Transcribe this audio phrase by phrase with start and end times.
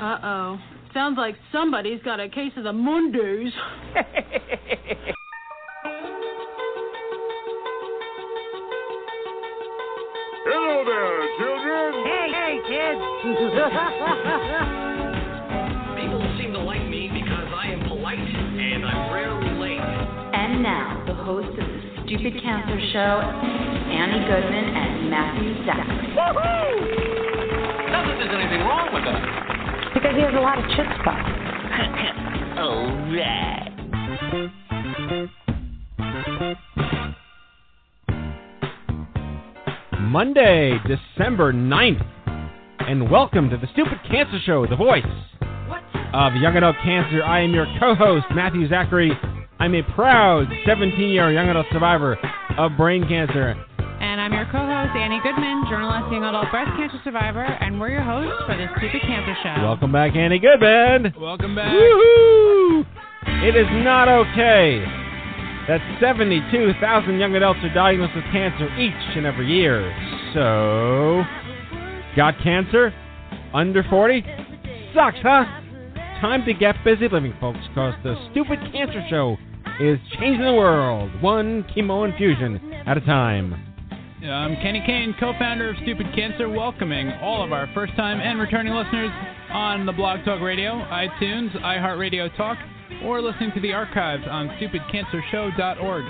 [0.00, 0.58] Uh oh.
[0.94, 3.52] Sounds like somebody's got a case of the Mondays.
[10.44, 11.15] Hello there.
[12.04, 13.00] Hey, hey, kids.
[15.96, 19.80] People seem to like me because I am polite and I'm rarely late.
[19.80, 26.12] And now, the host of the Stupid Cancer Show, Annie Goodman and Matthew Zachary.
[27.90, 29.94] Not that there's anything wrong with that.
[29.94, 31.16] Because he has a lot of chutzpah.
[32.60, 33.72] All right.
[40.06, 42.06] Monday, December 9th.
[42.78, 45.02] And welcome to the Stupid Cancer Show, the voice
[46.14, 47.24] of young adult cancer.
[47.24, 49.10] I am your co host, Matthew Zachary.
[49.58, 52.16] I'm a proud 17 year young adult survivor
[52.56, 53.56] of brain cancer.
[53.78, 58.02] And I'm your co-host, Annie Goodman, journalist, young adult breast cancer survivor, and we're your
[58.02, 59.62] hosts for the Stupid Cancer Show.
[59.62, 61.14] Welcome back, Annie Goodman.
[61.18, 61.72] Welcome back.
[61.72, 62.86] Woohoo!
[63.42, 65.05] It is not okay
[65.68, 69.82] that 72,000 young adults are diagnosed with cancer each and every year.
[70.32, 71.24] So,
[72.14, 72.94] got cancer?
[73.52, 74.24] Under 40?
[74.94, 75.44] Sucks, huh?
[76.20, 79.36] Time to get busy living, folks, because the Stupid Cancer Show
[79.80, 83.62] is changing the world, one chemo infusion at a time.
[84.24, 89.10] I'm Kenny Kane, co-founder of Stupid Cancer, welcoming all of our first-time and returning listeners
[89.50, 92.56] on the Blog Talk Radio, iTunes, iHeartRadio Talk,
[93.04, 96.04] or listening to the archives on stupidcancershow.org.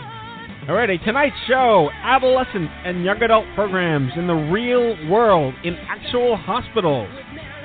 [0.69, 7.09] Alrighty, tonight's show adolescent and young adult programs in the real world in actual hospitals.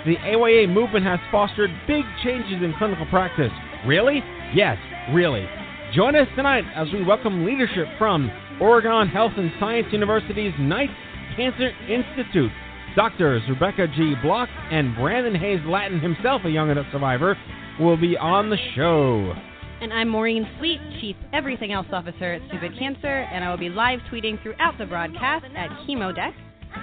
[0.05, 3.51] The AYA movement has fostered big changes in clinical practice.
[3.85, 4.21] Really?
[4.53, 4.77] Yes,
[5.13, 5.47] really.
[5.95, 10.89] Join us tonight as we welcome leadership from Oregon Health and Science University's Knight
[11.35, 12.51] Cancer Institute.
[12.95, 14.13] Doctors Rebecca G.
[14.21, 17.37] Block and Brandon Hayes Lattin, himself a young adult survivor,
[17.81, 19.33] will be on the show.
[19.81, 23.69] And I'm Maureen Sweet, Chief Everything Else Officer at Stupid Cancer, and I will be
[23.69, 26.33] live tweeting throughout the broadcast at ChemoDeck.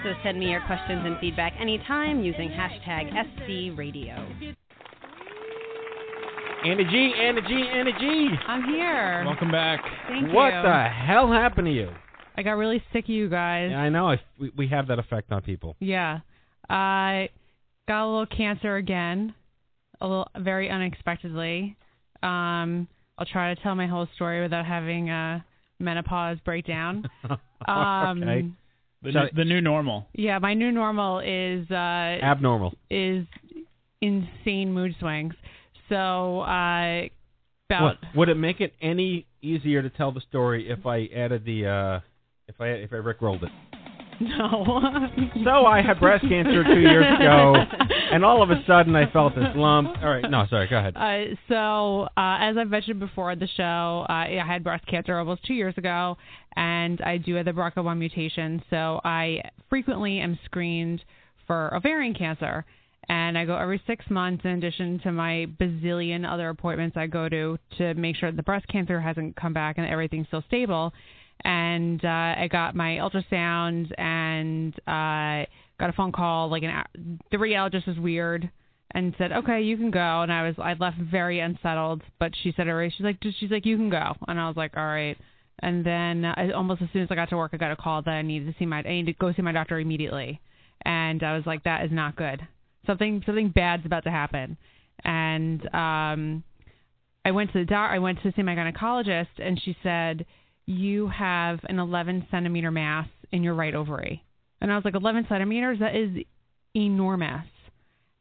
[0.02, 4.56] So send me your questions and feedback anytime using hashtag SCRadio.
[6.66, 8.28] Anna G, Anna G, Anna G.
[8.48, 9.22] I'm here.
[9.24, 9.80] Welcome back.
[10.08, 10.62] Thank what you.
[10.62, 11.90] the hell happened to you?
[12.36, 13.68] I got really sick of you guys.
[13.70, 14.08] Yeah, I know.
[14.10, 15.76] I, we, we have that effect on people.
[15.78, 16.20] Yeah.
[16.68, 17.28] I
[17.86, 19.34] got a little cancer again,
[20.00, 21.76] a little very unexpectedly.
[22.22, 22.88] Um,
[23.18, 25.44] I'll try to tell my whole story without having a
[25.78, 27.08] menopause breakdown.
[27.66, 28.48] Um, okay.
[29.02, 30.06] The, So- new, the new normal.
[30.14, 31.74] Yeah, my new normal is uh,
[32.24, 32.72] Abnormal.
[32.88, 33.26] is
[34.00, 35.34] insane mood swings.
[35.88, 37.08] So uh,
[37.68, 41.44] about What, would it make it any easier to tell the story if I added
[41.44, 42.00] the uh
[42.46, 43.50] if I if I rickrolled it?
[44.20, 45.08] No.
[45.44, 47.54] So I had breast cancer two years ago,
[48.12, 49.88] and all of a sudden I felt this lump.
[50.02, 50.96] All right, no, sorry, go ahead.
[50.96, 55.16] Uh, so, uh, as I've mentioned before on the show, uh, I had breast cancer
[55.18, 56.16] almost two years ago,
[56.56, 58.62] and I do have the BRCA1 mutation.
[58.70, 61.02] So, I frequently am screened
[61.46, 62.64] for ovarian cancer,
[63.08, 67.28] and I go every six months in addition to my bazillion other appointments I go
[67.28, 70.92] to to make sure that the breast cancer hasn't come back and everything's still stable.
[71.44, 75.46] And uh, I got my ultrasound and uh,
[75.78, 76.50] got a phone call.
[76.50, 76.82] Like an
[77.30, 78.50] the radiologist was weird
[78.92, 82.52] and said, "Okay, you can go." And I was I left very unsettled, but she
[82.56, 85.16] said, "Alright." She's like, "She's like, you can go," and I was like, "All right."
[85.60, 88.02] And then I, almost as soon as I got to work, I got a call
[88.02, 90.40] that I needed to see my I needed to go see my doctor immediately,
[90.82, 92.46] and I was like, "That is not good.
[92.86, 94.56] Something something bad's about to happen."
[95.04, 96.42] And um,
[97.24, 97.90] I went to the doc.
[97.92, 100.24] I went to see my gynecologist, and she said,
[100.68, 104.22] "You have an 11 centimeter mass in your right ovary."
[104.60, 105.78] And I was like, "11 centimeters?
[105.78, 106.24] That is
[106.74, 107.46] enormous."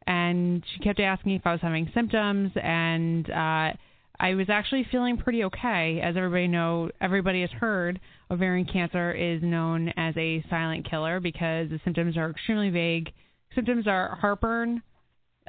[0.05, 3.73] And she kept asking if I was having symptoms, and uh,
[4.19, 5.99] I was actually feeling pretty okay.
[6.01, 7.99] As everybody know, everybody has heard,
[8.31, 13.11] ovarian cancer is known as a silent killer because the symptoms are extremely vague
[13.57, 14.81] symptoms are heartburn,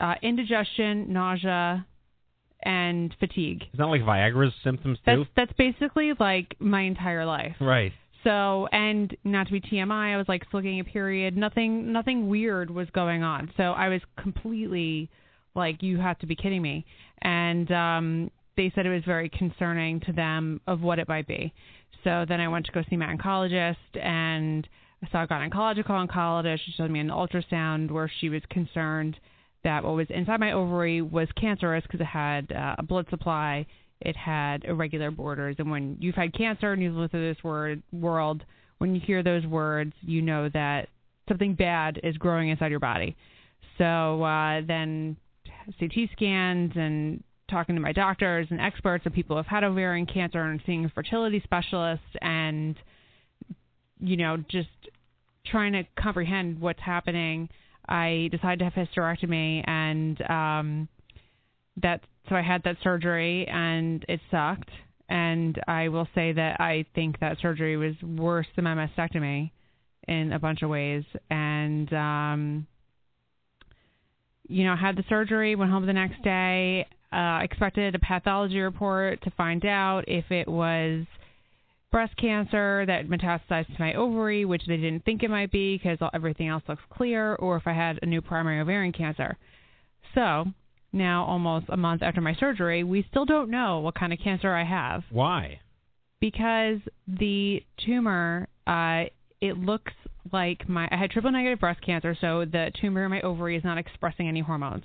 [0.01, 1.87] uh, indigestion, nausea,
[2.63, 3.63] and fatigue.
[3.73, 5.27] Is that like Viagra's symptoms That's too?
[5.37, 7.55] that's basically like my entire life.
[7.61, 7.93] Right.
[8.25, 11.37] So, and not to be TMI, I was like still getting a period.
[11.37, 13.53] Nothing, nothing weird was going on.
[13.57, 15.09] So I was completely
[15.55, 16.85] like, you have to be kidding me.
[17.23, 21.55] And um, they said it was very concerning to them of what it might be.
[22.05, 24.69] So then I went to go see my oncologist, and
[25.03, 26.61] I saw a gynecological oncologist.
[26.65, 29.17] She showed me an ultrasound where she was concerned
[29.69, 33.67] that what was inside my ovary was cancerous because it had uh, a blood supply
[34.01, 35.57] it had irregular borders.
[35.59, 38.45] And when you've had cancer and you've lived through this word world,
[38.79, 40.89] when you hear those words, you know that
[41.29, 43.17] something bad is growing inside your body.
[43.77, 45.17] So uh, then
[45.79, 50.07] CT scans and talking to my doctors and experts and people who have had ovarian
[50.07, 52.77] cancer and seeing fertility specialist and
[54.01, 54.69] you know just
[55.47, 57.49] trying to comprehend what's happening.
[57.89, 60.89] I decided to have hysterectomy and um
[61.83, 64.71] that so I had that surgery and it sucked.
[65.09, 69.51] And I will say that I think that surgery was worse than my mastectomy
[70.07, 71.05] in a bunch of ways.
[71.31, 72.67] And um,
[74.49, 79.23] you know, had the surgery, went home the next day, uh, expected a pathology report
[79.23, 81.05] to find out if it was
[81.91, 85.99] breast cancer that metastasized to my ovary, which they didn't think it might be because
[86.13, 89.37] everything else looks clear, or if I had a new primary ovarian cancer.
[90.15, 90.47] So
[90.93, 94.55] now almost a month after my surgery, we still don't know what kind of cancer
[94.55, 95.61] I have Why?
[96.21, 99.05] because the tumor uh
[99.41, 99.93] it looks
[100.33, 103.65] like my I had triple negative breast cancer, so the tumor in my ovary is
[103.65, 104.85] not expressing any hormones.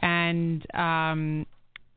[0.00, 1.46] And um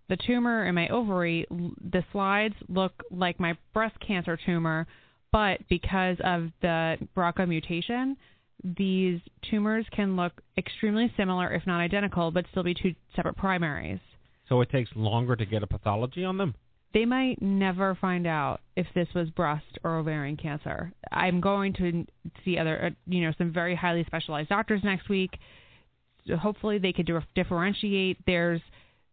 [0.08, 4.88] the tumor in my ovary, the slides look like my breast cancer tumor,
[5.32, 8.16] but because of the BRCA mutation,
[8.64, 9.20] these
[9.50, 14.00] tumors can look extremely similar, if not identical, but still be two separate primaries.
[14.48, 16.56] So it takes longer to get a pathology on them?
[16.94, 20.94] They might never find out if this was breast or ovarian cancer.
[21.12, 22.06] I'm going to
[22.46, 25.32] see other, uh, you know, some very highly specialized doctors next week.
[26.40, 28.18] Hopefully, they could differentiate.
[28.26, 28.62] There's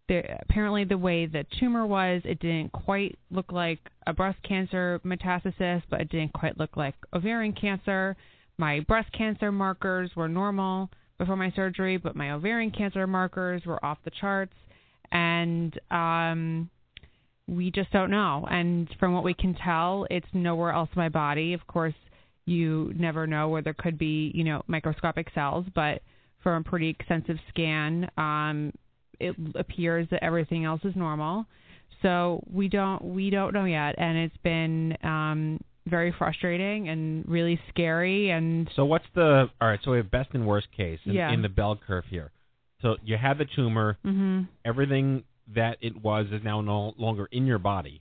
[0.09, 5.01] there, apparently the way the tumor was, it didn't quite look like a breast cancer
[5.05, 8.17] metastasis, but it didn't quite look like ovarian cancer.
[8.59, 13.85] My breast cancer markers were normal before my surgery, but my ovarian cancer markers were
[13.85, 14.55] off the charts.
[15.13, 16.71] And um,
[17.47, 18.47] we just don't know.
[18.51, 21.53] And from what we can tell, it's nowhere else in my body.
[21.55, 21.95] Of course,
[22.47, 26.03] you never know where there could be, you know, microscopic cells, but
[26.43, 28.73] from a pretty extensive scan, um,
[29.23, 31.47] it appears that everything else is normal.
[32.03, 37.61] So we don't we don't know yet, and it's been um, very frustrating and really
[37.69, 38.31] scary.
[38.31, 39.79] And So what's the all right?
[39.85, 41.33] So we have best and worst case in, Yeah.
[41.33, 42.31] in the bell curve here.
[42.81, 43.99] So you had the tumor.
[44.05, 44.49] Mhm.
[44.65, 45.23] Everything
[45.55, 48.01] that it was is now no longer in your body.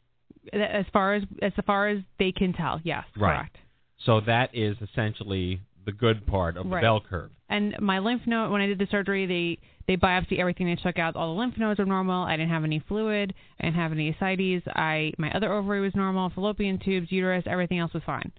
[0.53, 3.35] as far as as far as they can tell, yes, Right.
[3.35, 3.57] correct.
[3.99, 6.81] So that is essentially the good part of the Right.
[6.81, 7.31] bell curve.
[7.49, 9.57] And my lymph node, when I did the surgery, they
[9.87, 10.67] they biopsy everything.
[10.67, 12.23] They took out all the lymph nodes were normal.
[12.23, 13.33] I didn't have any fluid.
[13.59, 14.63] I didn't have any ascites.
[14.67, 16.29] I my other ovary was normal.
[16.29, 18.31] Fallopian tubes, uterus, everything else was fine.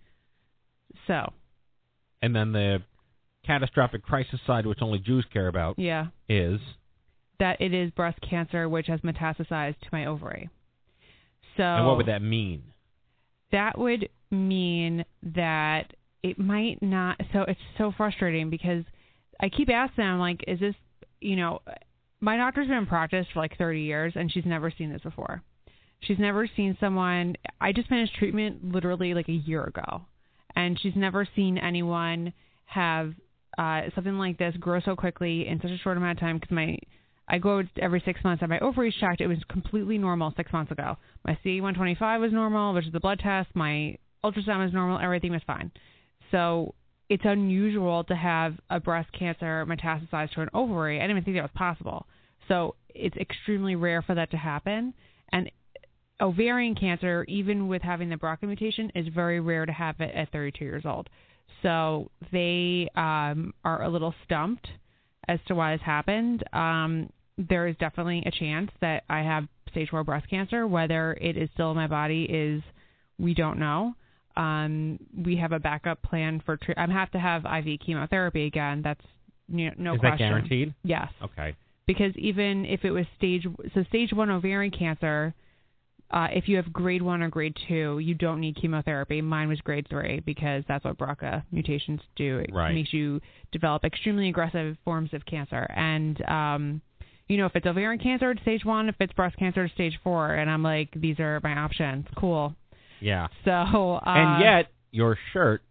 [1.07, 1.33] So
[2.23, 2.83] And then the
[3.45, 6.61] catastrophic crisis side, which only Jews care about, yeah, is
[7.39, 10.49] that it is breast cancer which has metastasized to my ovary.
[11.57, 12.63] So and what would that mean?
[13.51, 18.85] that would mean that it might not so it's so frustrating because
[19.41, 20.75] I keep asking them like is this
[21.21, 21.61] you know
[22.21, 25.43] my doctor's been in practice for like 30 years and she's never seen this before.
[26.01, 30.03] She's never seen someone I just finished treatment literally like a year ago
[30.55, 32.33] and she's never seen anyone
[32.67, 33.13] have
[33.59, 36.51] uh something like this grow so quickly in such a short amount of time cuz
[36.51, 36.77] my
[37.29, 38.43] I go every six months.
[38.43, 39.21] and my ovaries checked.
[39.21, 40.99] It was completely normal six months ago.
[41.25, 43.49] My CA125 was normal, which is the blood test.
[43.55, 44.99] My ultrasound was normal.
[44.99, 45.71] Everything was fine.
[46.33, 46.75] So
[47.09, 50.99] it's unusual to have a breast cancer metastasize to an ovary.
[50.99, 52.07] I didn't even think that was possible.
[52.49, 54.95] So it's extremely rare for that to happen.
[55.31, 55.51] And
[56.21, 60.33] ovarian cancer, even with having the BRCA mutation, is very rare to have it at
[60.33, 61.09] 32 years old.
[61.63, 64.67] So they um, are a little stumped
[65.29, 66.43] as to why this happened.
[66.53, 70.67] Um, there is definitely a chance that I have stage four breast cancer.
[70.67, 72.63] Whether it is still in my body is
[73.19, 73.95] we don't know.
[74.37, 76.57] Um, we have a backup plan for.
[76.57, 78.83] Tre- I have to have IV chemotherapy again.
[78.83, 79.01] That's
[79.49, 80.29] you know, no is that question.
[80.29, 80.75] guaranteed?
[80.85, 81.55] Yes Okay.
[81.87, 85.35] because even if it was stage so stage one ovarian cancer,
[86.11, 89.21] uh, if you have grade one or grade two, you don't need chemotherapy.
[89.21, 92.39] Mine was grade three because that's what BRCA mutations do.
[92.39, 92.75] It Right.
[92.75, 93.21] makes you
[93.51, 95.67] develop extremely aggressive forms of cancer.
[95.75, 96.81] And, um,
[97.29, 98.89] you know, if it's ovarian cancer, it's stage one.
[98.89, 100.35] If it's breast cancer, it's stage four.
[100.35, 102.07] And I'm like, these are my options.
[102.15, 102.55] Cool.
[103.03, 103.29] Yeah.
[103.45, 105.63] So, uh, and yet, your shirt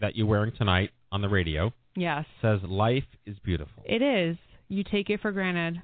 [0.00, 4.36] that you're wearing tonight on the radio yes, says "Life is beautiful." it is.
[4.68, 5.80] You take it for granted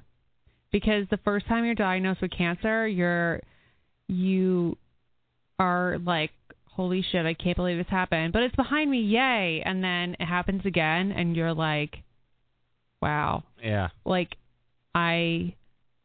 [0.71, 3.41] because the first time you're diagnosed with cancer, you're
[4.07, 4.77] you
[5.59, 6.31] are like,
[6.65, 8.33] holy shit, I can't believe this happened.
[8.33, 9.63] But it's behind me, yay!
[9.65, 11.95] And then it happens again, and you're like,
[13.01, 13.89] wow, Yeah.
[14.05, 14.35] like
[14.93, 15.55] I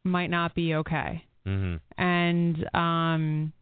[0.05, 1.25] might not be okay.
[1.47, 1.77] Mm-hmm.
[2.01, 3.53] And um,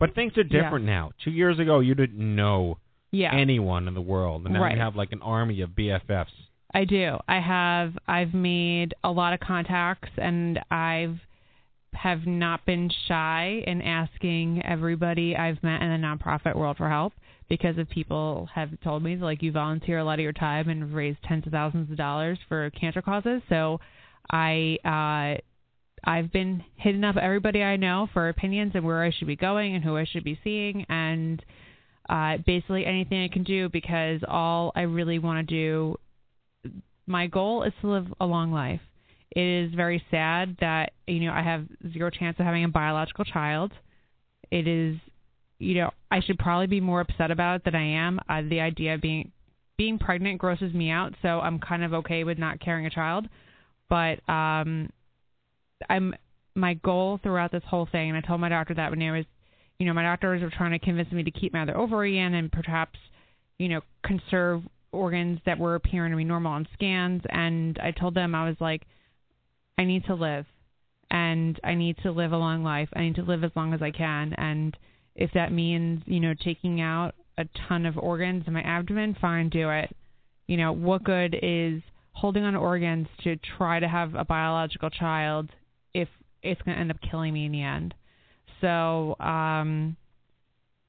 [0.00, 0.62] But things are Yeah.
[0.62, 1.12] different now.
[1.22, 2.78] Two years ago, you didn't know
[3.12, 4.74] yeah, anyone in the world, and now Right.
[4.74, 6.32] you have like an army of BFFs.
[6.72, 7.18] I do.
[7.28, 11.18] I have I've made a lot of contacts and I've
[11.92, 17.12] have not been shy in asking everybody I've met in the nonprofit world for help
[17.48, 20.94] because of people have told me like you volunteer a lot of your time and
[20.94, 23.42] raise tens of thousands of dollars for cancer causes.
[23.48, 23.80] So
[24.30, 25.40] I uh
[26.04, 29.74] I've been hitting up everybody I know for opinions and where I should be going
[29.74, 31.44] and who I should be seeing and
[32.08, 35.96] uh basically anything I can do because all I really want to do
[37.06, 38.80] my goal is to live a long life.
[39.32, 43.24] It is very sad that you know I have zero chance of having a biological
[43.24, 43.72] child.
[44.50, 44.96] It is,
[45.58, 48.18] you know, I should probably be more upset about it than I am.
[48.28, 49.30] Uh, the idea of being
[49.76, 53.28] being pregnant grosses me out, so I'm kind of okay with not carrying a child.
[53.88, 54.90] But um,
[55.88, 56.14] I'm
[56.54, 59.24] my goal throughout this whole thing, and I told my doctor that when I was,
[59.78, 62.34] you know, my doctors were trying to convince me to keep my other ovary in
[62.34, 62.98] and perhaps,
[63.58, 67.22] you know, conserve organs that were appearing to be normal on scans.
[67.30, 68.82] And I told them I was like,
[69.78, 70.46] I need to live,
[71.10, 72.88] and I need to live a long life.
[72.94, 74.76] I need to live as long as I can, and
[75.14, 79.48] if that means, you know, taking out a ton of organs in my abdomen, fine,
[79.48, 79.94] do it.
[80.46, 81.82] You know, what good is
[82.12, 85.50] holding on to organs to try to have a biological child
[86.42, 87.94] it's going to end up killing me in the end?
[88.60, 89.96] So, um,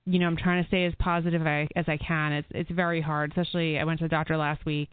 [0.05, 2.33] you know, I'm trying to stay as positive as I can.
[2.33, 4.89] It's it's very hard, especially I went to the doctor last week,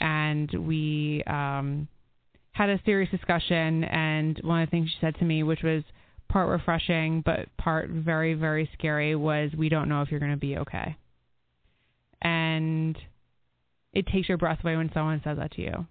[0.00, 1.88] and we um,
[2.52, 3.84] had a serious discussion.
[3.84, 5.82] And one of the things she said to me, which was
[6.28, 10.36] part refreshing but part very very scary, was we don't know if you're going to
[10.36, 10.96] be okay.
[12.22, 12.96] And
[13.92, 15.86] it takes your breath away when someone says that to you.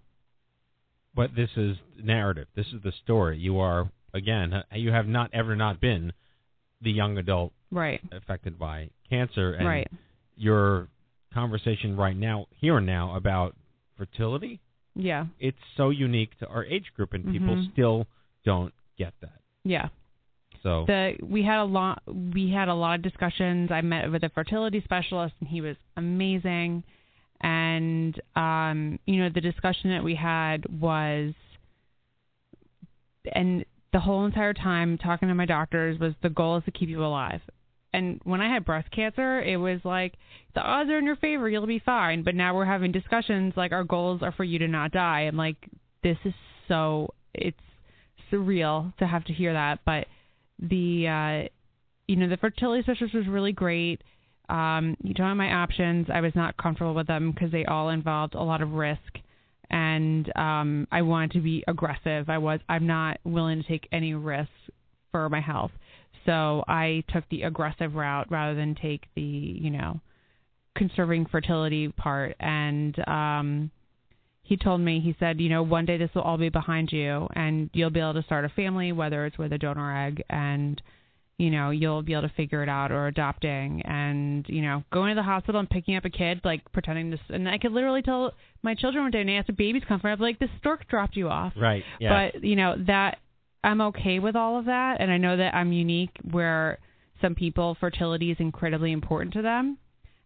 [1.15, 2.47] But this is narrative.
[2.55, 3.37] This is the story.
[3.37, 4.63] You are again.
[4.73, 6.13] You have not ever not been
[6.81, 8.01] the young adult Right.
[8.11, 9.91] affected by cancer, and Right.
[10.35, 10.87] your
[11.33, 13.55] conversation right now, here and now, about
[13.97, 14.59] fertility.
[14.95, 15.27] Yeah.
[15.39, 17.71] It's so unique to our age group, and people Mhm.
[17.71, 18.07] still
[18.43, 19.39] don't get that.
[19.63, 19.89] Yeah.
[20.61, 23.71] So the we had a lot we had a lot of discussions.
[23.71, 26.83] I met with a fertility specialist and he was amazing.
[27.41, 31.33] And um, you know, the discussion that we had was
[33.33, 36.89] and the whole entire time talking to my doctors was the goal is to keep
[36.89, 37.41] you alive.
[37.93, 40.15] And when I had breast cancer, it was like
[40.55, 42.23] the odds are in your favor, you'll be fine.
[42.23, 45.21] But now we're having discussions like our goals are for you to not die.
[45.21, 45.57] I'm like,
[46.01, 46.33] this is
[46.67, 47.57] so it's
[48.31, 49.79] surreal to have to hear that.
[49.85, 50.07] But
[50.59, 51.49] the uh
[52.07, 54.01] you know the fertility specialist was really great
[54.53, 56.07] um you have my options.
[56.13, 59.01] I was not comfortable with them because they all involved a lot of risk.
[59.69, 62.29] And um i wanted to be aggressive.
[62.29, 64.51] I was i'm not willing to take any risks
[65.11, 65.71] for my health.
[66.25, 69.99] So i took the aggressive route rather than take the you know
[70.77, 72.35] conserving fertility part.
[72.39, 73.71] And um
[74.43, 77.27] he told me he said you know one day this will all be behind you
[77.33, 80.81] and you'll be able to start a family whether it's with a donor egg and
[81.37, 85.09] you know you'll be able to figure it out or adopting and you know going
[85.09, 88.01] to the hospital and picking up a kid like pretending this and i could literally
[88.01, 90.87] tell my children one day asked if babies come from i'd be like this stork
[90.87, 91.53] dropped you off.
[91.59, 92.29] Right, yeah.
[92.31, 93.17] but you know that
[93.63, 96.77] i'm okay with all of that and i know that i'm unique where
[97.21, 99.77] some people fertility is incredibly important to them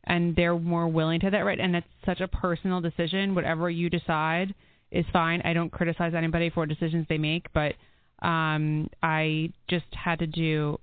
[0.03, 1.59] and they're more willing to that right?
[1.59, 4.53] And it's such a personal decision whatever you decide
[4.89, 5.41] is fine.
[5.43, 7.73] I don't criticize anybody for decisions they make but
[8.25, 10.79] um i just had to do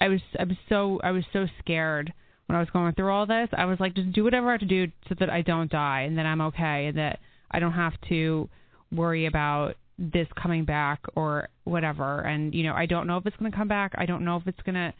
[0.00, 2.12] i was i was so i was so scared
[2.46, 4.60] when i was going through all this i was like just do whatever i have
[4.60, 7.18] to do so that i don't die and that i'm okay and that
[7.50, 8.48] i don't have to
[8.92, 13.36] worry about this coming back or whatever and you know i don't know if it's
[13.36, 14.92] going to come back i don't know if it's going to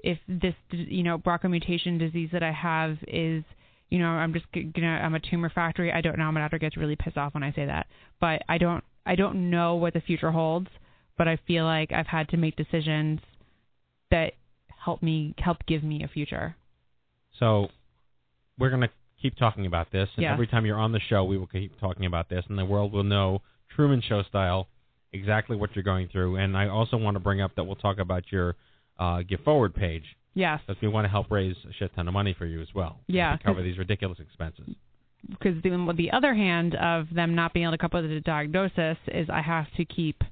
[0.00, 3.44] if this you know BRCA mutation disease that I have is
[3.90, 5.92] you know I'm just gonna I'm a tumor factory.
[5.92, 6.30] I don't know.
[6.30, 7.86] My doctor gets really pissed off when I say that,
[8.20, 10.68] but I don't I don't know what the future holds.
[11.16, 13.18] But I feel like I've had to make decisions
[14.12, 14.34] that
[14.88, 16.56] help me help give me a future.
[17.38, 17.68] So
[18.58, 18.90] we're going to
[19.20, 20.08] keep talking about this.
[20.16, 20.32] And Yeah.
[20.32, 22.92] every time you're on the show, we will keep talking about this, and the world
[22.92, 23.42] will know
[23.74, 24.66] Truman Show style
[25.12, 26.36] exactly what you're going through.
[26.36, 28.56] And I also want to bring up that we'll talk about your
[28.98, 30.04] uh, Give Forward page
[30.34, 32.68] Yes, because we want to help raise a shit ton of money for you as
[32.74, 33.00] well.
[33.08, 34.68] Yeah, To cover these ridiculous expenses.
[35.28, 38.20] because the, the other hand of them not being able to come up with a
[38.20, 40.22] diagnosis is I have to keep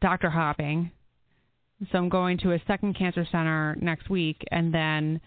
[0.00, 0.90] doctor hopping.
[1.92, 5.20] So I'm going to a second cancer center next week, and then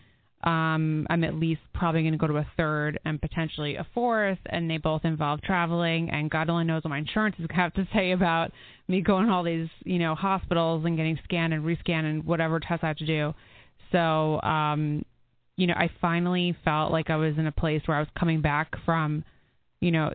[0.44, 4.40] um, I'm at least probably going to go to a third and potentially a fourth,
[4.48, 6.10] and they both involve traveling.
[6.10, 8.52] And God only knows what my insurance is going to have to say about
[8.88, 12.60] me going to all these, you know, hospitals and getting scanned and rescanned and whatever
[12.60, 13.34] tests I have to do.
[13.92, 15.04] So, um,
[15.58, 18.42] you know, I finally felt like I was in a place where I was coming
[18.42, 19.26] back from,
[19.82, 20.14] you know,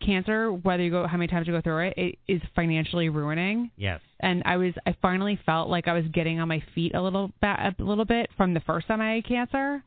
[0.00, 0.52] cancer.
[0.52, 4.00] Whether you go, how many times you go through it, it is financially ruining Yes.
[4.20, 7.32] and I was I finally felt like I was getting on my feet a little
[7.40, 9.82] ba- a little bit from the first time I had cancer.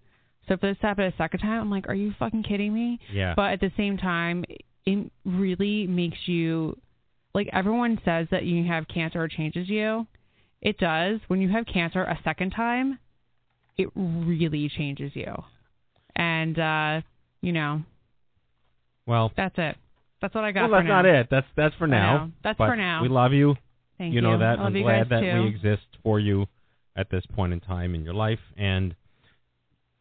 [0.47, 2.99] So for this happened a second time, I'm like, are you fucking kidding me?
[3.13, 3.33] Yeah.
[3.35, 4.45] But at the same time,
[4.85, 6.77] it really makes you
[7.35, 10.07] like everyone says that you have cancer it changes you.
[10.61, 11.19] It does.
[11.27, 12.97] When you have cancer a second time,
[13.77, 15.33] it really changes you.
[16.15, 17.01] And uh,
[17.41, 17.83] you know,
[19.05, 19.77] Well, that's it.
[20.21, 21.01] That's what I got well, for that's now.
[21.01, 21.27] not it.
[21.31, 22.31] That's that's for now.
[22.43, 23.01] That's But for now.
[23.01, 23.55] We love you.
[23.97, 24.59] Thank you You know that.
[24.59, 25.43] I love I'm you glad guys that too.
[25.43, 26.45] we exist for you
[26.95, 28.95] at this point in time in your life, and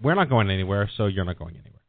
[0.03, 1.81] we're not going anywhere, so you're not going anywhere.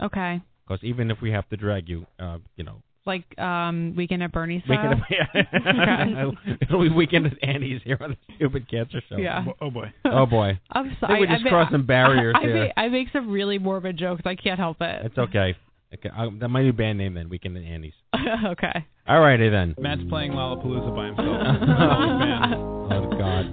[0.00, 0.42] Okay.
[0.66, 4.32] Because even if we have to drag you, uh, you know, Like um weekend at
[4.32, 6.32] Bernie's weekend, style.
[6.62, 9.16] it'll be weekend at Annie's here on the Stupid Cancer Show.
[9.16, 9.44] Yeah.
[9.60, 9.92] Oh boy.
[10.04, 10.58] Oh boy.
[10.70, 11.18] I'm I sorry.
[11.20, 12.62] think we just ma- crossed some barriers I, I, here.
[12.64, 14.22] Make, I make some really morbid jokes.
[14.24, 15.06] I can't help it.
[15.06, 15.56] It's okay.
[15.94, 17.28] Okay I, that might be band name then.
[17.28, 17.94] Weekend at Annie's.
[18.44, 18.86] okay.
[19.06, 19.74] All righty then.
[19.78, 22.64] Matt's playing Lollapalooza by himself.
[22.90, 23.44] Oh God.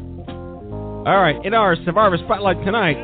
[1.05, 2.95] All right, in our Survivor Spotlight tonight,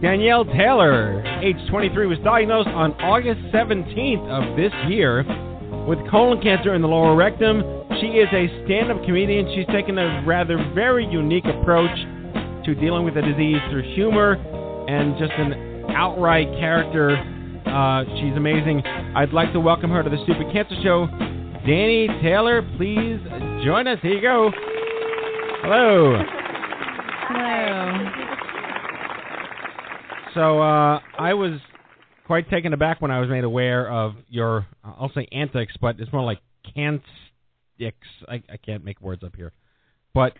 [0.00, 5.22] Danielle Taylor, age 23, was diagnosed on August 17th of this year
[5.86, 7.60] with colon cancer in the lower rectum.
[8.00, 9.52] She is a stand-up comedian.
[9.54, 11.94] She's taken a rather very unique approach
[12.64, 14.34] to dealing with the disease through humor
[14.88, 17.14] and just an outright character.
[17.66, 18.82] Uh, she's amazing.
[19.14, 21.06] I'd like to welcome her to the Stupid Cancer Show.
[21.66, 23.20] Danny Taylor, please
[23.64, 23.98] join us.
[24.02, 24.50] Here you go.
[25.62, 26.16] Hello.
[27.28, 28.10] Hello.
[30.34, 31.60] So uh, I was
[32.26, 36.12] quite taken aback when I was made aware of your, I'll say antics, but it's
[36.12, 36.38] more like
[36.74, 37.04] cantics.
[38.28, 39.52] I, I can't make words up here.
[40.14, 40.32] But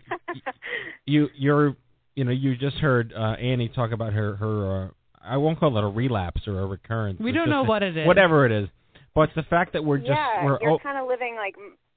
[1.05, 1.75] you, you're,
[2.15, 4.85] you know, you just heard uh, Annie talk about her, her.
[4.85, 4.87] Uh,
[5.23, 7.19] I won't call it a relapse or a recurrence.
[7.19, 8.07] We It's don't know a- what it is.
[8.07, 8.69] Whatever it is,
[9.15, 11.55] but the fact that we're just yeah, we're you're oh, kind of living like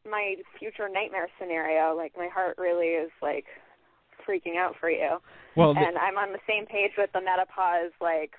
[0.09, 1.97] my future nightmare scenario.
[1.97, 3.45] Like my heart really is like
[4.29, 5.19] freaking out for you.
[5.57, 5.75] well.
[5.75, 8.33] the- and I'm on the same page with the menopause like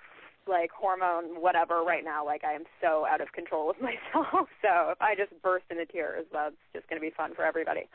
[0.47, 2.23] like hormone whatever right now.
[2.25, 4.47] Like I am so out of control with myself.
[4.61, 7.89] So if I just burst into tears, that's just going to be fun for everybody.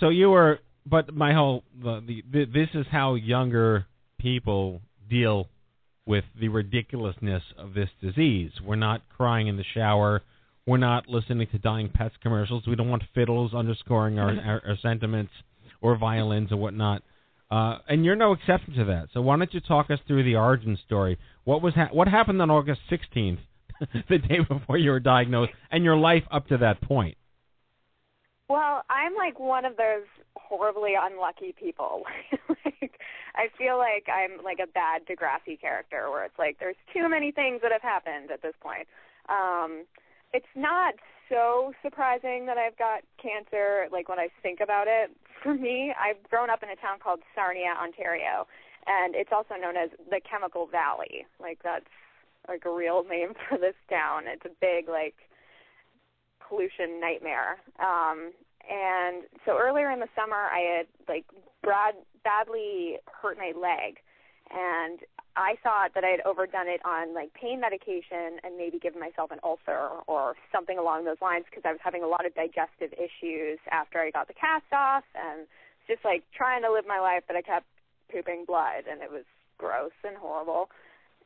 [0.00, 3.86] So you were, but my whole the, the, the this is how younger
[4.18, 5.48] people deal
[6.06, 8.50] with the ridiculousness of this disease.
[8.64, 10.22] We're not crying in the shower.
[10.66, 12.66] We're not listening to dying pets commercials.
[12.66, 15.32] We don't want fiddles underscoring our, our, our sentiments
[15.80, 17.02] or violins and whatnot.
[17.50, 19.08] Uh, and you're no exception to that.
[19.12, 21.18] So why don't you talk us through the origin story?
[21.44, 23.38] What was ha- what happened on August 16th,
[24.08, 27.16] the day before you were diagnosed, and your life up to that point?
[28.48, 32.02] Well, I'm like one of those horribly unlucky people.
[32.64, 33.00] like
[33.34, 37.32] I feel like I'm like a bad Degrassi character where it's like there's too many
[37.32, 38.86] things that have happened at this point.
[39.28, 39.84] Um
[40.32, 40.94] it's not
[41.28, 45.10] so surprising that I've got cancer like when I think about it.
[45.42, 48.46] For me, I've grown up in a town called Sarnia, Ontario,
[48.86, 51.26] and it's also known as the Chemical Valley.
[51.40, 51.86] Like that's
[52.48, 54.24] like a real name for this town.
[54.26, 55.14] It's a big like
[56.48, 57.58] pollution nightmare.
[57.78, 58.32] Um,
[58.68, 61.24] and so earlier in the summer, I had like
[61.62, 63.98] broad, badly hurt my leg,
[64.50, 65.00] and
[65.36, 69.30] I thought that I had overdone it on like pain medication and maybe given myself
[69.32, 72.94] an ulcer or something along those lines because I was having a lot of digestive
[72.94, 75.46] issues after I got the cast off and
[75.88, 77.66] just like trying to live my life, but I kept
[78.12, 79.24] pooping blood and it was
[79.58, 80.70] gross and horrible.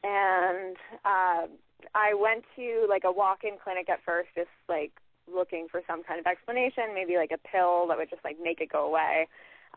[0.02, 1.46] And uh,
[1.94, 4.92] I went to like a walk-in clinic at first, just like
[5.34, 8.60] looking for some kind of explanation, maybe like a pill that would just like make
[8.60, 9.28] it go away.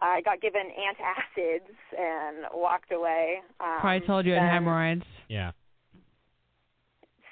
[0.01, 3.41] I got given antacids and walked away.
[3.59, 5.05] Um, Probably told you had hemorrhoids.
[5.29, 5.51] Yeah.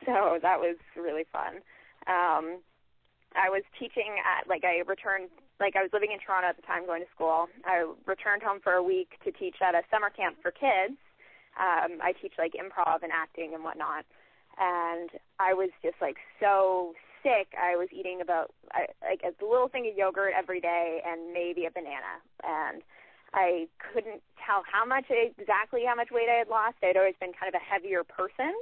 [0.06, 1.62] so that was really fun.
[2.08, 2.62] Um,
[3.36, 5.30] I was teaching at like I returned
[5.60, 7.48] like I was living in Toronto at the time going to school.
[7.66, 10.98] I returned home for a week to teach at a summer camp for kids.
[11.60, 14.06] Um, I teach like improv and acting and whatnot.
[14.58, 17.54] And I was just like so sick.
[17.60, 21.66] I was eating about I, like a little thing of yogurt every day and maybe
[21.66, 22.22] a banana.
[22.44, 22.82] And
[23.34, 26.78] I couldn't tell how much exactly how much weight I had lost.
[26.84, 28.54] I'd always been kind of a heavier person.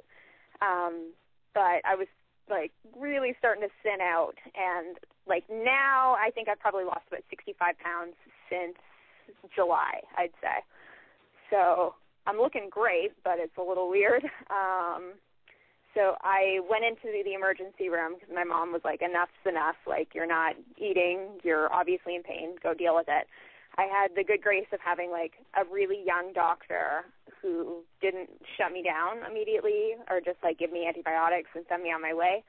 [0.62, 1.14] Um,
[1.54, 2.08] but I was
[2.50, 7.24] like really starting to thin out and like now I think I've probably lost about
[7.30, 8.16] 65 pounds
[8.50, 8.78] since
[9.54, 10.64] July, I'd say.
[11.50, 14.24] So I'm looking great, but it's a little weird.
[14.50, 15.14] Um,
[15.98, 19.76] so I went into the, emergency room because my mom was like, "Enough's enough.
[19.86, 21.42] Like you're not eating.
[21.44, 22.56] You're obviously in pain.
[22.62, 23.28] Go deal with it."
[23.78, 27.06] I had the good grace of having like a really young doctor
[27.42, 31.92] who didn't shut me down immediately or just like give me antibiotics and send me
[31.92, 32.44] on my way.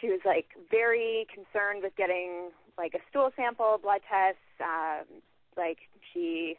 [0.00, 4.40] She was like very concerned with getting like a stool sample, blood tests.
[4.60, 5.20] Um,
[5.56, 5.78] like
[6.12, 6.56] she,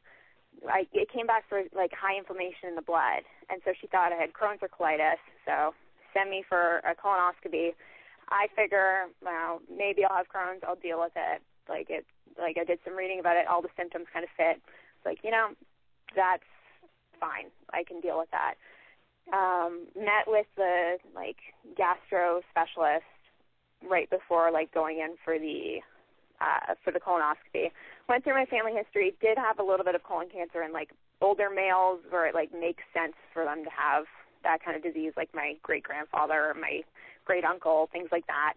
[0.67, 4.11] I it came back for like high inflammation in the blood, and so she thought
[4.11, 5.21] I had Crohn's or colitis.
[5.45, 5.73] So
[6.13, 7.71] send me for a colonoscopy.
[8.29, 10.63] I figure, well, maybe I'll have Crohn's.
[10.65, 11.41] I'll deal with it.
[11.69, 12.05] Like it
[12.39, 14.61] like I did some reading about it, all the symptoms kind of fit.
[14.61, 15.49] It's like, you know,
[16.15, 16.47] that's
[17.19, 17.51] fine.
[17.73, 18.55] I can deal with that.
[19.31, 21.37] Um, met with the like
[21.77, 23.05] gastro specialist
[23.89, 25.79] right before like going in for the
[26.39, 27.71] uh for the colonoscopy.
[28.09, 30.89] Went through my family history, did have a little bit of colon cancer in like
[31.21, 34.05] older males where it like makes sense for them to have
[34.43, 36.81] that kind of disease like my great grandfather, my
[37.25, 38.53] great uncle, things like that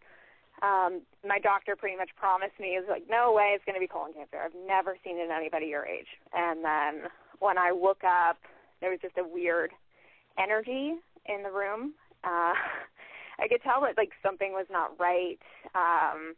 [0.62, 3.88] um, my doctor pretty much promised me, is like, no way it's going to be
[3.88, 4.38] colon cancer.
[4.38, 6.06] I've never seen it in anybody your age.
[6.32, 8.38] And then when I woke up,
[8.80, 9.72] there was just a weird
[10.38, 10.94] energy
[11.26, 11.94] in the room.
[12.22, 12.54] Uh,
[13.38, 15.42] I could tell that like something was not right.
[15.74, 16.34] Um,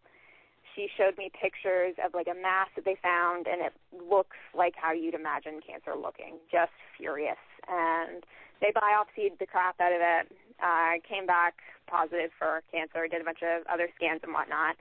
[0.74, 4.74] she showed me pictures of like a mass that they found, and it looks like
[4.76, 7.40] how you'd imagine cancer looking, just furious.
[7.68, 8.24] And
[8.60, 10.32] they biopsied the crap out of it.
[10.62, 11.54] Uh, came back
[11.86, 14.76] positive for cancer, did a bunch of other scans and whatnot,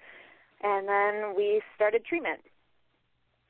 [0.63, 2.39] and then we started treatment.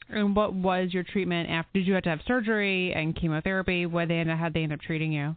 [0.10, 1.80] And what was your treatment after?
[1.80, 3.86] Did you have to have surgery and chemotherapy?
[3.86, 5.36] What they how they end up treating you?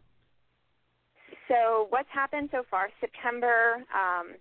[1.49, 2.89] So what's happened so far?
[3.01, 4.37] September, um,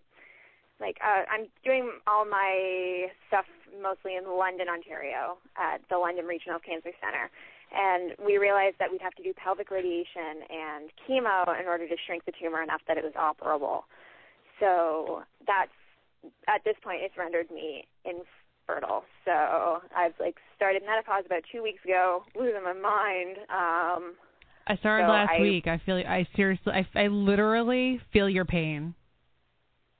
[0.82, 3.46] like uh, I'm doing all my stuff
[3.82, 7.32] mostly in London, Ontario, at the London Regional Cancer Center
[7.74, 11.96] and we realized that we'd have to do pelvic radiation and chemo in order to
[12.06, 13.84] shrink the tumor enough that it was operable.
[14.60, 15.72] So that's
[16.48, 19.04] at this point it's rendered me infertile.
[19.26, 23.38] So I've like started menopause about two weeks ago, losing my mind.
[23.50, 24.16] Um
[24.70, 25.68] I started so last I, week.
[25.68, 28.96] I feel I seriously I, I literally feel your pain.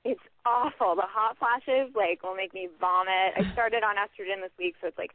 [0.04, 0.94] It's awful.
[0.96, 3.36] The hot flashes like will make me vomit.
[3.36, 5.12] I started on estrogen this week, so it's like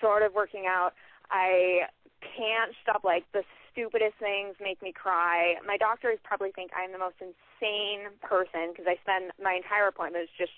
[0.00, 0.92] sort of working out.
[1.30, 1.88] I
[2.20, 5.54] can't stop like the stupidest things make me cry.
[5.66, 10.32] My doctors probably think I'm the most insane person because I spend my entire appointments
[10.36, 10.52] just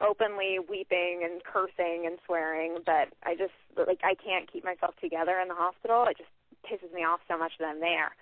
[0.00, 5.40] openly weeping and cursing and swearing, but I just like I can't keep myself together
[5.40, 6.04] in the hospital.
[6.08, 6.32] It just
[6.64, 8.16] pisses me off so much that I'm there.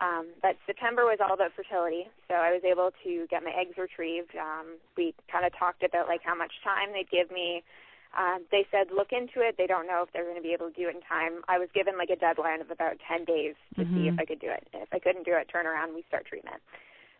[0.00, 3.76] Um, but September was all about fertility, so I was able to get my eggs
[3.76, 4.32] retrieved.
[4.34, 7.62] Um, we kind of talked about like how much time they'd give me
[8.16, 9.54] um, they said look into it.
[9.56, 11.42] They don't know if they're going to be able to do it in time.
[11.48, 13.94] I was given like a deadline of about 10 days to mm-hmm.
[13.94, 14.66] see if I could do it.
[14.72, 16.58] If I couldn't do it, turn around, we start treatment.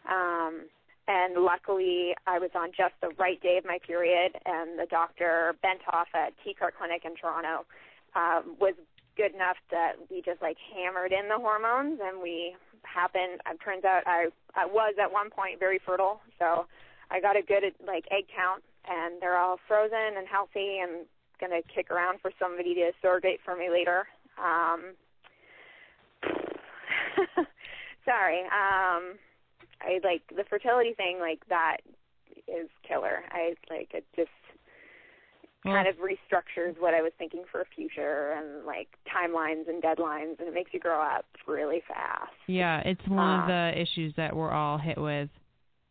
[0.08, 0.66] Um,
[1.06, 5.54] and luckily, I was on just the right day of my period, and the doctor
[5.62, 7.66] Bentov at T TCART Clinic in Toronto
[8.14, 8.74] um, was
[9.16, 13.40] good enough that we just like hammered in the hormones, and we happened.
[13.46, 16.66] It turns out I I was at one point very fertile, so
[17.10, 21.06] I got a good like egg count and they're all frozen and healthy and
[21.40, 24.06] going to kick around for somebody to surrogate for me later.
[24.38, 24.94] Um,
[28.04, 28.40] sorry.
[28.42, 29.16] Um,
[29.80, 31.18] I like the fertility thing.
[31.20, 31.78] Like that
[32.48, 33.22] is killer.
[33.30, 34.28] I like it just
[35.64, 39.82] well, kind of restructures what I was thinking for a future and like timelines and
[39.82, 42.32] deadlines, and it makes you grow up really fast.
[42.46, 45.28] Yeah, it's one uh, of the issues that we're all hit with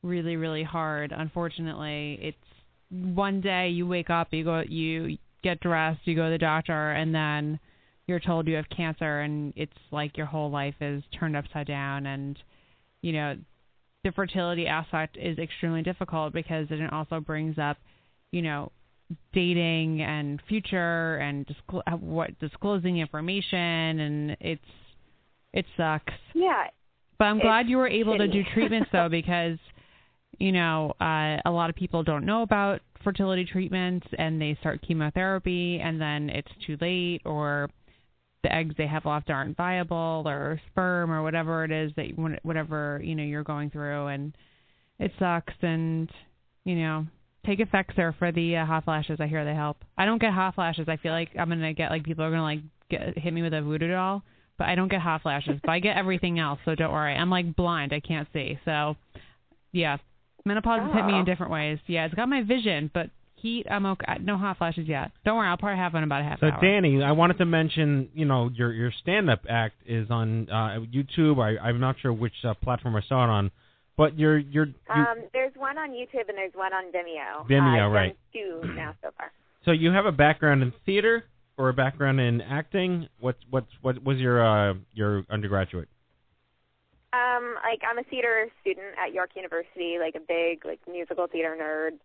[0.01, 1.13] really, really hard.
[1.15, 2.37] Unfortunately, it's
[2.91, 6.91] one day you wake up, you go, you get dressed, you go to the doctor,
[6.91, 7.59] and then
[8.07, 12.05] you're told you have cancer, and it's like your whole life is turned upside down.
[12.07, 12.37] And
[13.01, 13.37] you know,
[14.03, 17.77] the fertility aspect is extremely difficult because it also brings up,
[18.31, 18.71] you know,
[19.33, 24.61] dating and future and disclo- what disclosing information, and it's
[25.53, 26.13] it sucks.
[26.33, 26.67] Yeah.
[27.17, 28.31] But I'm glad you were able shitty.
[28.31, 29.57] to do treatments though because
[30.39, 34.81] you know, uh, a lot of people don't know about fertility treatments and they start
[34.85, 37.69] chemotherapy and then it's too late or
[38.43, 42.37] the eggs they have left aren't viable or sperm or whatever it is that you,
[42.43, 44.35] whatever you know you're going through and
[44.97, 46.09] it sucks and
[46.65, 47.05] you know
[47.45, 49.19] take Effexor for the uh, hot flashes.
[49.19, 49.77] I hear they help.
[49.97, 50.87] I don't get hot flashes.
[50.87, 53.53] I feel like I'm gonna get like people are gonna like get hit me with
[53.53, 54.23] a voodoo doll,
[54.57, 55.59] but I don't get hot flashes.
[55.63, 57.15] but I get everything else, so don't worry.
[57.15, 57.93] I'm like blind.
[57.93, 58.59] I can't see.
[58.65, 58.95] So
[59.71, 59.97] yeah,
[60.49, 61.77] menopause has hit me in different ways.
[61.87, 63.09] Yeah, it's got my vision, but
[63.41, 64.17] heat, I'm okay.
[64.21, 65.11] No hot flashes yet.
[65.23, 66.57] Don't worry, I'll probably have one in about a half So hour.
[66.59, 70.79] So, Danny, I wanted to mention, you know, your your stand-up act is on uh,
[70.93, 71.39] YouTube.
[71.39, 73.51] I, I'm not sure which uh, platform I saw it on,
[73.97, 77.47] but you're you're you, Um, there's one on YouTube and there's one on Vimeo.
[77.47, 78.17] Vimeo, uh, right.
[78.33, 79.31] Two now so far.
[79.65, 81.25] so you have a background in theater
[81.57, 83.07] or a background in acting.
[83.19, 85.89] What what what was your uh, your undergraduate?
[87.11, 91.57] Um, like I'm a theater student at York University, like a big like musical theater
[91.59, 91.97] nerd,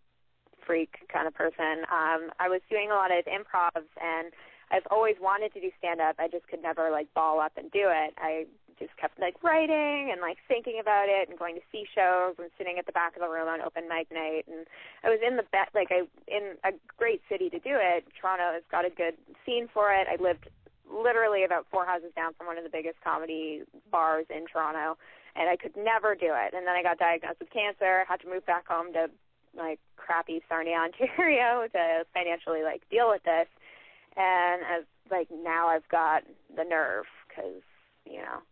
[0.66, 1.84] freak kind of person.
[1.92, 4.32] Um, I was doing a lot of improvs, and
[4.70, 6.16] I've always wanted to do stand up.
[6.18, 8.14] I just could never like ball up and do it.
[8.16, 8.46] I
[8.78, 12.50] just kept like writing and like thinking about it and going to see shows and
[12.58, 14.66] sitting at the back of the room on open mic night and
[15.04, 18.04] I was in the bet like I in a great city to do it.
[18.18, 19.14] Toronto has got a good
[19.46, 20.08] scene for it.
[20.10, 20.48] I lived
[20.90, 24.97] literally about four houses down from one of the biggest comedy bars in Toronto
[25.37, 26.55] and I could never do it.
[26.55, 29.09] And then I got diagnosed with cancer, had to move back home to
[29.57, 33.49] like crappy Sarnia, Ontario to financially like deal with this.
[34.16, 36.23] And as like now I've got
[36.57, 37.62] the nerve cuz
[38.05, 38.42] you know,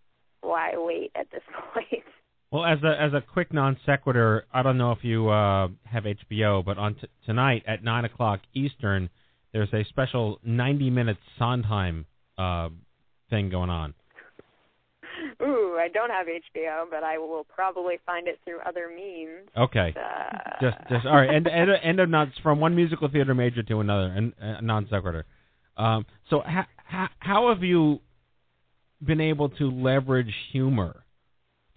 [0.41, 1.43] why wait at this
[1.75, 2.05] point?
[2.51, 6.05] Well, as a as a quick non sequitur, I don't know if you uh, have
[6.05, 9.09] HBO, but on t- tonight at nine o'clock Eastern,
[9.53, 12.07] there's a special ninety minute Sondheim
[12.39, 12.69] uh,
[13.31, 13.95] thing going on.
[15.43, 19.49] Ooh, I don't have HBO, but I will probably find it through other means.
[19.57, 19.95] Okay.
[19.97, 21.35] Uh, Just just all right.
[21.35, 25.25] End, end of nuts from one musical theater major to another, and uh, non sequitur.
[25.77, 28.01] Um, so ha- ha- how have you
[29.05, 31.05] been able to leverage humor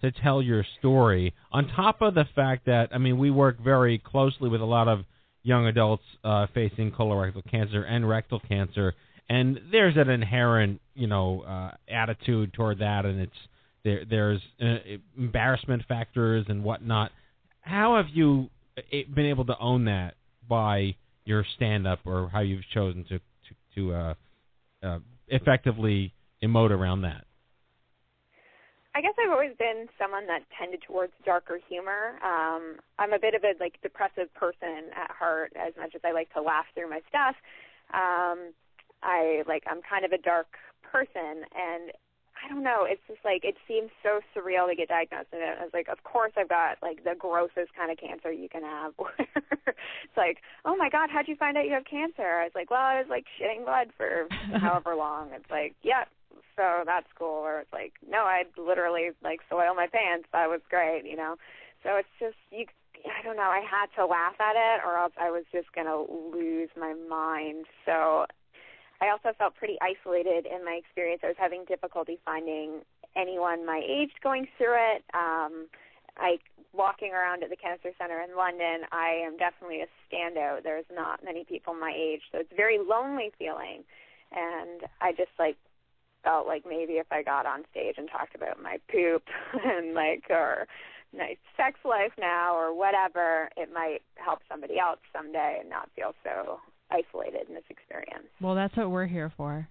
[0.02, 3.98] to tell your story on top of the fact that I mean we work very
[3.98, 5.04] closely with a lot of
[5.42, 8.94] young adults uh, facing colorectal cancer and rectal cancer
[9.28, 13.32] and there's an inherent you know uh, attitude toward that and it's
[13.84, 14.76] there there's uh,
[15.16, 17.10] embarrassment factors and whatnot
[17.60, 18.80] how have you uh,
[19.14, 20.14] been able to own that
[20.48, 24.14] by your stand up or how you've chosen to to, to uh,
[24.82, 26.12] uh, effectively
[26.42, 27.24] emote around that
[28.94, 32.16] I guess I've always been someone that tended towards darker humor.
[32.24, 36.12] Um, I'm a bit of a like depressive person at heart, as much as I
[36.12, 37.36] like to laugh through my stuff.
[37.92, 38.54] Um,
[39.02, 40.46] I like I'm kind of a dark
[40.82, 41.92] person, and
[42.42, 42.84] I don't know.
[42.84, 45.88] It's just like it seems so surreal to get diagnosed, with it I was like,
[45.88, 48.92] of course I've got like the grossest kind of cancer you can have.
[49.26, 52.22] it's like, oh my god, how'd you find out you have cancer?
[52.22, 54.28] I was like, well, I was like shitting blood for
[54.58, 55.30] however long.
[55.32, 56.04] It's like, yeah,
[56.56, 57.44] so that's cool.
[57.44, 60.28] Or it's like, no, I'd literally like soil my pants.
[60.32, 61.36] That was great, you know.
[61.82, 62.66] So it's just you.
[63.06, 63.52] I don't know.
[63.52, 67.66] I had to laugh at it, or else I was just gonna lose my mind.
[67.84, 68.26] So
[69.00, 71.20] I also felt pretty isolated in my experience.
[71.22, 72.80] I was having difficulty finding
[73.14, 75.04] anyone my age going through it.
[75.14, 75.68] Um,
[76.16, 76.38] I
[76.72, 78.86] walking around at the cancer center in London.
[78.92, 80.62] I am definitely a standout.
[80.62, 83.84] There's not many people my age, so it's very lonely feeling.
[84.32, 85.56] And I just like
[86.24, 89.22] felt like maybe if I got on stage and talked about my poop
[89.64, 90.66] and like or
[91.16, 96.14] my sex life now or whatever, it might help somebody else someday and not feel
[96.24, 98.26] so isolated in this experience.
[98.40, 99.68] Well, that's what we're here for.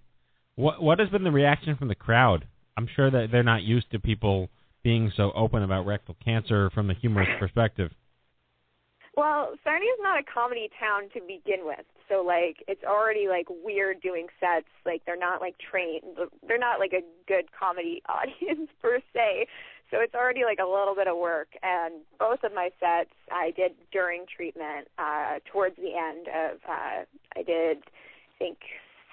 [0.55, 2.47] What what has been the reaction from the crowd?
[2.77, 4.49] I'm sure that they're not used to people
[4.83, 7.91] being so open about rectal cancer from a humorous perspective.
[9.17, 13.47] Well, Sarnia is not a comedy town to begin with, so like it's already like
[13.49, 14.67] weird doing sets.
[14.85, 16.03] Like they're not like trained.
[16.47, 19.47] They're not like a good comedy audience per se.
[19.95, 21.47] So it's already like a little bit of work.
[21.63, 24.91] And both of my sets I did during treatment.
[24.99, 27.07] Uh, towards the end of uh,
[27.39, 28.57] I did, I think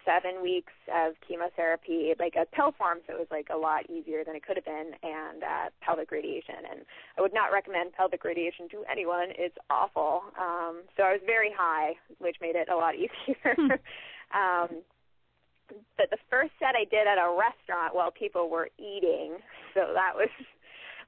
[0.03, 4.25] seven weeks of chemotherapy, like a pill form, so it was like a lot easier
[4.27, 6.67] than it could have been, and uh, pelvic radiation.
[6.69, 6.81] And
[7.17, 9.31] I would not recommend pelvic radiation to anyone.
[9.39, 10.23] It's awful.
[10.35, 13.55] Um, so I was very high, which made it a lot easier.
[14.35, 14.83] um,
[15.97, 19.39] but the first set I did at a restaurant while people were eating,
[19.75, 20.29] so that was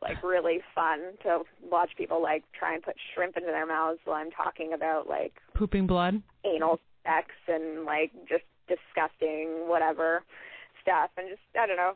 [0.05, 1.41] like really fun to
[1.71, 5.33] watch people like try and put shrimp into their mouths while I'm talking about like
[5.55, 6.23] Pooping blood.
[6.45, 10.23] anal sex and like just disgusting whatever
[10.83, 11.93] stuff and just I don't know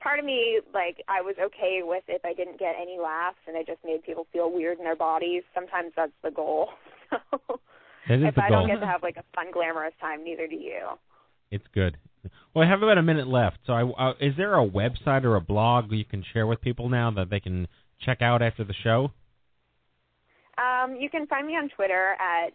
[0.00, 3.56] part of me like I was okay with if I didn't get any laughs and
[3.56, 6.70] I just made people feel weird in their bodies sometimes that's the goal
[7.10, 7.18] so
[8.08, 8.60] That is if the I goal.
[8.60, 10.80] don't get to have like a fun, glamorous time, neither do you.
[11.52, 11.96] It's good.
[12.54, 13.58] Well, I have about a minute left.
[13.66, 16.88] So, I, uh, is there a website or a blog you can share with people
[16.88, 17.66] now that they can
[18.00, 19.10] check out after the show?
[20.58, 22.52] Um, you can find me on Twitter at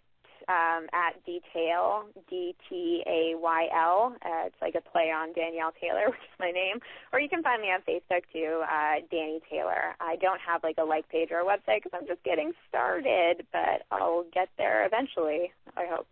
[0.48, 4.16] um, at detail d t a y l.
[4.24, 6.80] Uh, it's like a play on Danielle Taylor, which is my name.
[7.12, 9.96] Or you can find me on Facebook too, uh, Danny Taylor.
[10.00, 13.46] I don't have like a like page or a website because I'm just getting started,
[13.52, 15.52] but I'll get there eventually.
[15.76, 16.08] I hope.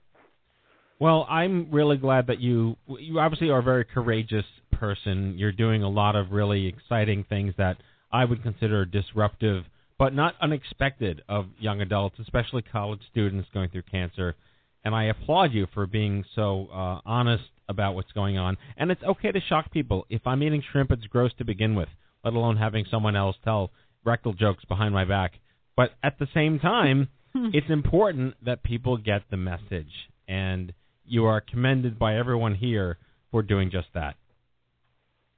[0.99, 5.35] Well, I'm really glad that you you obviously are a very courageous person.
[5.37, 7.77] You're doing a lot of really exciting things that
[8.11, 9.65] I would consider disruptive
[9.97, 14.35] but not unexpected of young adults, especially college students going through cancer.
[14.83, 18.57] And I applaud you for being so uh, honest about what's going on.
[18.77, 20.05] And it's okay to shock people.
[20.09, 21.89] If I'm eating shrimp, it's gross to begin with,
[22.23, 23.71] let alone having someone else tell
[24.03, 25.33] rectal jokes behind my back.
[25.75, 27.09] But at the same time,
[27.53, 29.91] it's important that people get the message.
[30.27, 30.73] And
[31.07, 32.97] you are commended by everyone here
[33.31, 34.15] for doing just that.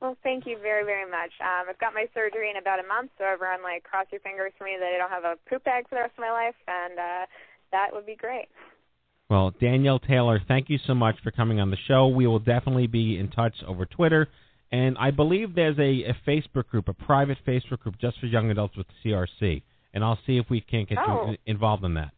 [0.02, 1.32] Well, thank you very, very much.
[1.42, 4.54] Um, I've got my surgery in about a month, so everyone like cross your fingers
[4.58, 6.56] for me that I don't have a poop bag for the rest of my life,
[6.68, 7.26] and uh,
[7.72, 8.48] that would be great.
[9.30, 12.08] Well, Danielle Taylor, thank you so much for coming on the show.
[12.08, 14.28] We will definitely be in touch over Twitter.
[14.72, 18.52] And I believe there's a, a Facebook group, a private Facebook group just for young
[18.52, 19.64] adults with CRC.
[19.94, 21.32] And I'll see if we can't get Oh.
[21.32, 22.12] you involved in that.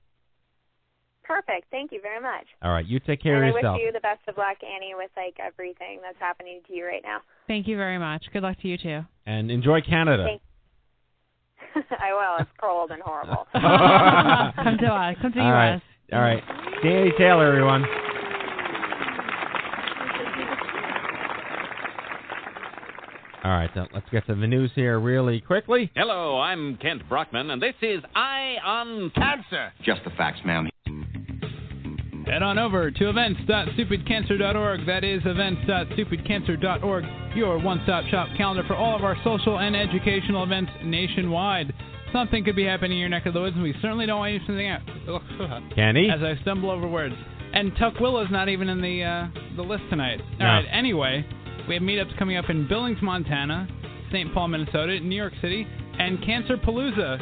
[1.30, 1.68] Perfect.
[1.70, 2.46] Thank you very much.
[2.64, 4.96] All right, you take care and of I wish you the best of luck, Annie,
[4.98, 7.20] with like everything that's happening to you right now.
[7.48, 8.26] Thank you very much.
[8.34, 9.02] Good luck to you too.
[9.28, 10.26] And enjoy Canada.
[10.28, 12.42] Thank- I will.
[12.42, 13.46] It's cold and horrible.
[13.54, 15.16] come to us.
[15.22, 15.76] Come to All right.
[15.76, 15.82] us.
[16.12, 16.42] All right.
[16.82, 17.86] Danny Taylor, everyone.
[23.42, 25.90] All right, so let's get to the news here really quickly.
[25.96, 29.72] Hello, I'm Kent Brockman, and this is Eye on Cancer.
[29.84, 30.70] Just the facts, ma'am.
[32.30, 34.86] Head on over to events.stupidcancer.org.
[34.86, 37.04] That is events.stupidcancer.org,
[37.36, 41.74] your one stop shop calendar for all of our social and educational events nationwide.
[42.14, 44.34] Something could be happening in your neck of the woods, and we certainly don't want
[44.34, 44.82] you to out.
[45.74, 46.08] Kenny?
[46.12, 47.16] As I stumble over words.
[47.52, 50.22] And Tuckwillow's not even in the uh, the list tonight.
[50.38, 50.46] No.
[50.46, 51.26] All right, anyway,
[51.68, 53.68] we have meetups coming up in Billings, Montana,
[54.12, 54.32] St.
[54.36, 55.66] Paul, Minnesota, New York City,
[55.98, 57.18] and Cancer Palooza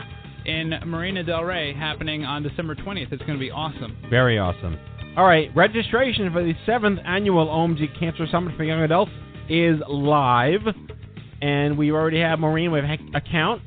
[0.46, 3.14] in Marina Del Rey happening on December 20th.
[3.14, 3.96] It's going to be awesome.
[4.10, 4.78] Very awesome.
[5.18, 9.12] All right, registration for the seventh annual OMG Cancer Summit for Young Adults
[9.50, 10.62] is live,
[11.42, 13.64] and we already have Maureen with an account.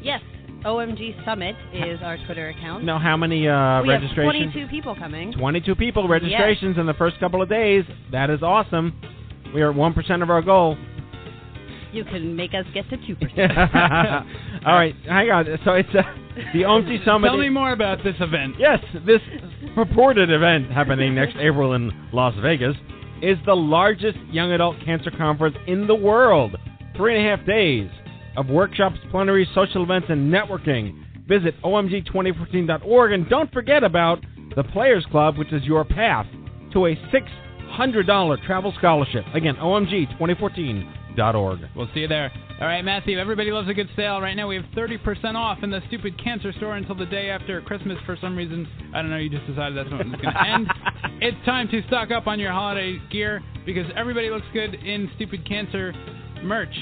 [0.00, 0.20] Yes,
[0.64, 2.84] OMG Summit is our Twitter account.
[2.84, 4.52] Know how many uh, we have registrations?
[4.52, 5.32] 22 people coming.
[5.32, 7.82] 22 people registrations in the first couple of days.
[8.12, 8.94] That is awesome.
[9.52, 10.78] We are at one percent of our goal.
[11.92, 14.64] You can make us get to 2%.
[14.64, 15.46] All right, hang on.
[15.64, 16.02] So it's uh,
[16.52, 17.26] the OMG Summit.
[17.26, 18.54] Tell me more about this event.
[18.56, 19.20] Yes, this
[19.86, 22.76] purported event happening next April in Las Vegas
[23.22, 26.54] is the largest young adult cancer conference in the world.
[26.94, 27.88] Three and a half days
[28.36, 31.02] of workshops, plenaries, social events, and networking.
[31.26, 34.22] Visit omg2014.org and don't forget about
[34.54, 36.26] the Players Club, which is your path
[36.74, 36.96] to a
[37.74, 39.24] $600 travel scholarship.
[39.32, 39.56] Again,
[41.16, 41.60] omg2014.org.
[41.76, 42.32] We'll see you there.
[42.60, 44.20] All right, Matthew, everybody loves a good sale.
[44.20, 47.60] Right now we have 30% off in the stupid cancer store until the day after
[47.62, 48.66] Christmas for some reason.
[48.94, 50.66] I don't know, you just decided that's when it's going to end.
[51.20, 55.46] It's time to stock up on your holiday gear because everybody looks good in stupid
[55.48, 55.92] cancer
[56.42, 56.74] merch.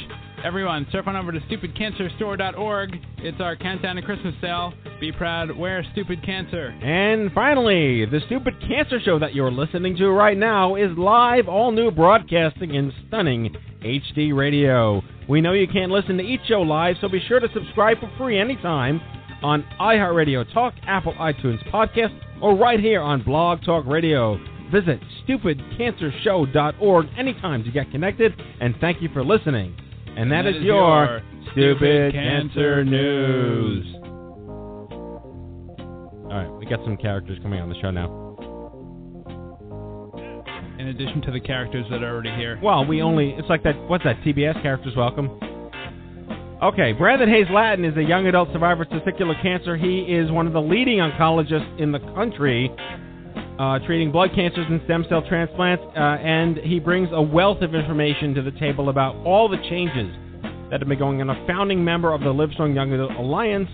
[0.45, 2.97] Everyone, surf on over to stupidcancerstore.org.
[3.19, 4.73] It's our countdown to Christmas sale.
[5.01, 6.69] Be proud, wear stupid cancer.
[6.69, 11.73] And finally, the Stupid Cancer Show that you're listening to right now is live, all
[11.73, 15.03] new broadcasting in stunning HD radio.
[15.29, 18.11] We know you can't listen to each show live, so be sure to subscribe for
[18.17, 19.01] free anytime
[19.43, 24.39] on iHeartRadio Talk, Apple iTunes Podcast, or right here on Blog Talk Radio.
[24.73, 29.77] Visit stupidcancershow.org anytime to get connected, and thank you for listening.
[30.19, 33.87] And that And is, your Stupid Cancer News.
[36.25, 38.27] All right, we got some characters coming on the show now.
[40.81, 42.59] In addition to the characters that are already here.
[42.61, 45.39] Well, we only, it's like that, what's that, TBS Characters Welcome?
[46.65, 49.77] Okay, Brandon Hayes Lattin is a young adult survivor of testicular cancer.
[49.77, 52.75] He is one of the leading oncologists in the country
[53.59, 57.75] uh, treating blood cancers and stem cell transplants, uh, and he brings a wealth of
[57.75, 60.11] information to the table about all the changes
[60.71, 61.31] that have been going on.
[61.31, 63.69] A founding member of the Livestrong Young Adult Alliance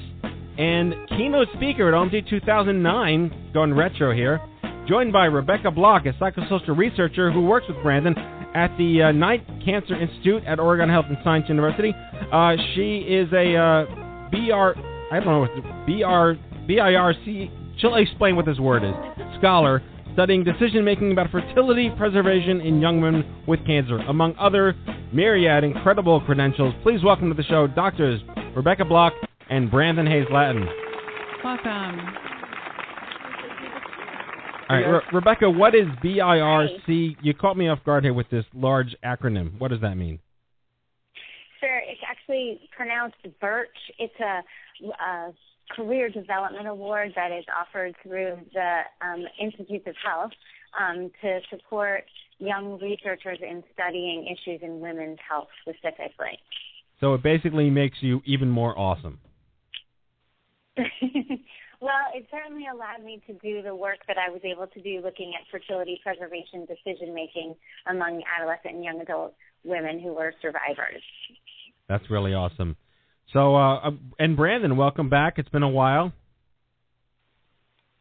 [0.56, 4.40] and keynote speaker at OMG 2009, going retro here,
[4.88, 8.14] joined by Rebecca Block, a psychosocial researcher who works with Brandon
[8.54, 11.92] at the uh, Knight Cancer Institute at Oregon Health and Science University.
[12.32, 13.84] Uh, she is a uh,
[14.30, 14.78] BR,
[15.12, 15.54] I don't know what
[15.86, 16.38] BR,
[16.70, 18.94] BIRC She'll explain what this word is.
[19.38, 24.74] Scholar, studying decision making about fertility preservation in young women with cancer, among other
[25.12, 26.74] myriad incredible credentials.
[26.82, 28.20] Please welcome to the show doctors
[28.56, 29.12] Rebecca Block
[29.50, 30.66] and Brandon Hayes Lattin.
[31.42, 32.00] Welcome.
[34.70, 37.16] All right, Re- Rebecca, what is BIRC?
[37.20, 39.58] You caught me off guard here with this large acronym.
[39.58, 40.18] What does that mean?
[41.60, 43.68] Sure, it's actually pronounced Birch.
[43.98, 44.42] It's a,
[45.02, 45.32] a
[45.70, 50.32] career development award that is offered through the um, Institutes of Health
[50.78, 52.04] um, to support
[52.38, 56.38] young researchers in studying issues in women's health specifically.
[57.00, 59.18] So it basically makes you even more awesome.
[60.76, 65.00] well, it certainly allowed me to do the work that I was able to do
[65.02, 67.54] looking at fertility preservation decision making
[67.88, 69.34] among adolescent and young adult
[69.64, 71.02] women who were survivors.
[71.88, 72.76] That's really awesome.
[73.32, 75.34] So, uh, and Brandon, welcome back.
[75.38, 76.12] It's been a while.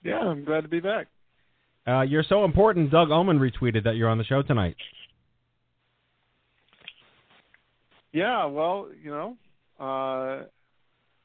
[0.03, 1.07] Yeah, I'm glad to be back.
[1.87, 2.91] Uh, you're so important.
[2.91, 4.75] Doug Ulman retweeted that you're on the show tonight.
[8.11, 9.37] Yeah, well, you know,
[9.79, 10.45] uh,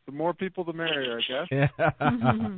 [0.06, 1.68] the more people, the merrier, I guess.
[1.78, 1.90] Yeah.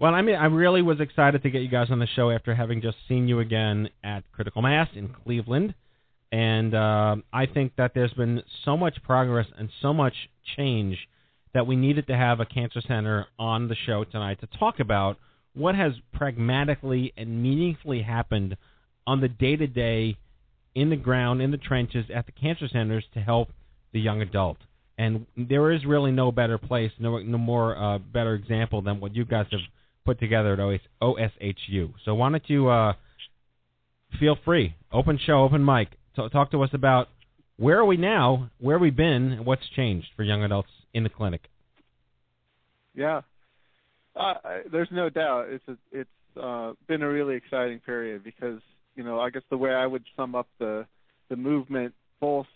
[0.00, 2.54] well, I mean, I really was excited to get you guys on the show after
[2.54, 5.74] having just seen you again at Critical Mass in Cleveland,
[6.32, 10.14] and uh, I think that there's been so much progress and so much
[10.56, 10.98] change
[11.54, 15.16] that we needed to have a cancer center on the show tonight to talk about
[15.54, 18.56] what has pragmatically and meaningfully happened
[19.06, 20.16] on the day to day
[20.74, 23.48] in the ground, in the trenches, at the cancer centers to help
[23.92, 24.58] the young adult.
[24.98, 29.14] And there is really no better place, no, no more uh, better example than what
[29.14, 29.60] you guys have
[30.04, 31.94] put together at OS, OSHU.
[32.04, 32.92] So why don't you uh,
[34.20, 37.08] feel free, open show, open mic, t- talk to us about
[37.58, 41.08] where are we now, where we've been, and what's changed for young adults in the
[41.08, 41.42] clinic.
[42.94, 43.22] Yeah,
[44.14, 44.34] uh,
[44.70, 46.10] there's no doubt it's a, it's
[46.40, 48.60] uh, been a really exciting period because
[48.94, 50.86] you know I guess the way I would sum up the
[51.28, 52.46] the movement both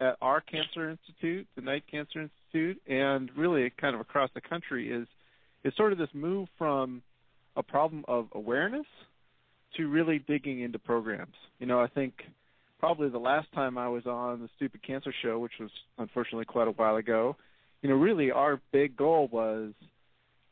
[0.00, 4.90] at our cancer institute, the Knight Cancer Institute, and really kind of across the country
[4.90, 5.06] is
[5.64, 7.02] is sort of this move from
[7.56, 8.86] a problem of awareness
[9.76, 11.34] to really digging into programs.
[11.58, 12.14] You know, I think
[12.80, 16.66] probably the last time I was on the Stupid Cancer Show, which was unfortunately quite
[16.66, 17.36] a while ago,
[17.82, 19.72] you know, really our big goal was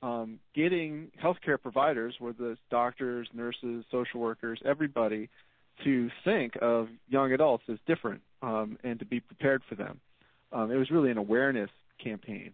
[0.02, 5.28] um, getting healthcare providers, whether it's doctors, nurses, social workers, everybody,
[5.84, 9.98] to think of young adults as different um, and to be prepared for them.
[10.52, 11.70] Um, it was really an awareness
[12.02, 12.52] campaign.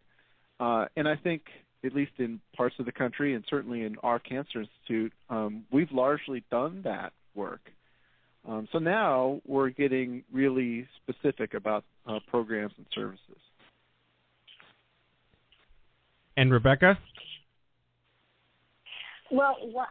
[0.61, 1.43] Uh, and I think,
[1.85, 5.93] at least in parts of the country and certainly in our cancer institute, um, we've
[5.93, 7.61] largely done that work.
[8.47, 13.39] Um, so now we're getting really specific about uh, programs and services.
[16.37, 16.99] And Rebecca?
[19.31, 19.89] Well, what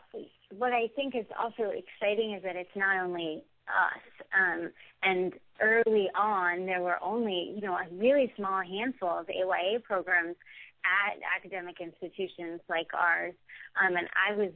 [0.57, 4.27] what I think is also exciting is that it's not only us.
[4.37, 9.79] Um, and early on, there were only you know a really small handful of AYA
[9.79, 10.35] programs
[10.83, 13.33] at academic institutions like ours.
[13.79, 14.51] Um, and I was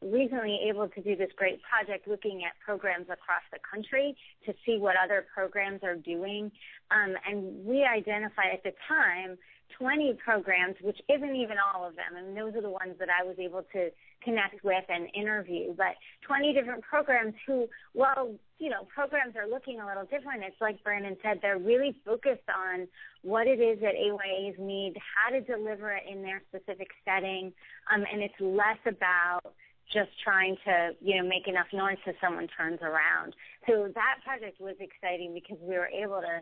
[0.00, 4.16] recently able to do this great project looking at programs across the country
[4.46, 6.52] to see what other programs are doing.
[6.90, 9.38] Um, and we identified at the time
[9.78, 12.16] 20 programs, which isn't even all of them.
[12.16, 13.90] And those are the ones that I was able to
[14.22, 15.74] connect with and interview.
[15.76, 15.96] But
[16.26, 20.42] 20 different programs who, well, you know, programs are looking a little different.
[20.44, 22.86] It's like Brandon said, they're really focused on
[23.22, 27.52] what it is that AYAs need, how to deliver it in their specific setting,
[27.92, 29.54] um, and it's less about
[29.92, 33.34] just trying to, you know, make enough noise so someone turns around.
[33.66, 36.40] So that project was exciting because we were able to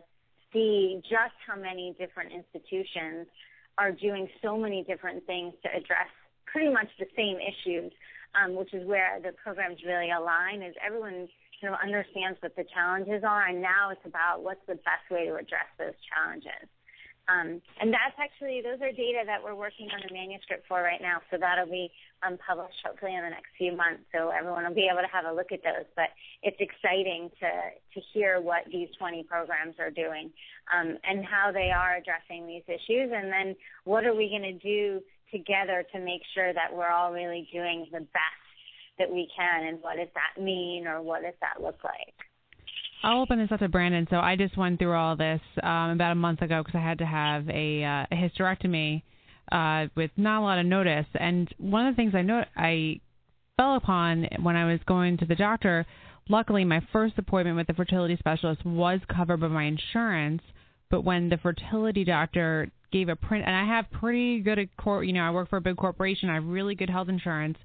[0.53, 3.27] see just how many different institutions
[3.77, 6.11] are doing so many different things to address
[6.51, 7.91] pretty much the same issues,
[8.35, 10.61] um, which is where the programs really align.
[10.61, 11.27] Is everyone
[11.61, 15.25] you of understands what the challenges are, and now it's about what's the best way
[15.25, 16.69] to address those challenges.
[17.29, 21.01] Um, and that's actually those are data that we're working on a manuscript for right
[21.01, 21.21] now.
[21.29, 21.91] So that'll be
[22.25, 24.01] um, published hopefully in the next few months.
[24.11, 25.85] So everyone will be able to have a look at those.
[25.95, 26.09] But
[26.41, 27.49] it's exciting to
[27.93, 30.33] to hear what these 20 programs are doing
[30.73, 33.13] um, and how they are addressing these issues.
[33.13, 37.11] And then what are we going to do together to make sure that we're all
[37.11, 38.45] really doing the best
[38.97, 39.67] that we can?
[39.67, 42.15] And what does that mean, or what does that look like?
[43.01, 44.07] I'll open this up to Brandon.
[44.09, 46.97] So I just went through all this um, about a month ago because I had
[46.99, 49.03] to have a, uh, a hysterectomy
[49.51, 51.05] uh, with not a lot of notice.
[51.15, 52.99] And one of the things I know I
[53.57, 55.85] fell upon when I was going to the doctor,
[56.27, 60.41] luckily my first appointment with the fertility specialist was covered by my insurance.
[60.89, 65.23] But when the fertility doctor gave a print, and I have pretty good, you know,
[65.23, 67.57] I work for a big corporation, I have really good health insurance.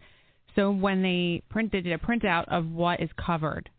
[0.54, 3.70] So when they printed a printout of what is covered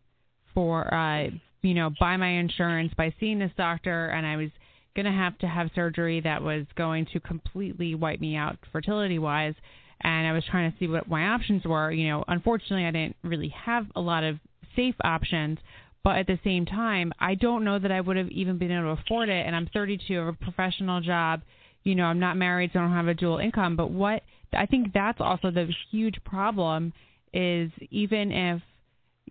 [0.52, 1.30] for, uh,
[1.62, 4.50] you know, by my insurance, by seeing this doctor, and I was
[4.94, 9.18] going to have to have surgery that was going to completely wipe me out fertility
[9.18, 9.54] wise.
[10.02, 11.90] And I was trying to see what my options were.
[11.90, 14.38] You know, unfortunately, I didn't really have a lot of
[14.74, 15.58] safe options.
[16.06, 18.94] But at the same time, I don't know that I would have even been able
[18.94, 19.44] to afford it.
[19.44, 21.42] And I'm 32, I have a professional job.
[21.82, 23.74] You know, I'm not married, so I don't have a dual income.
[23.74, 26.92] But what I think that's also the huge problem
[27.34, 28.62] is even if,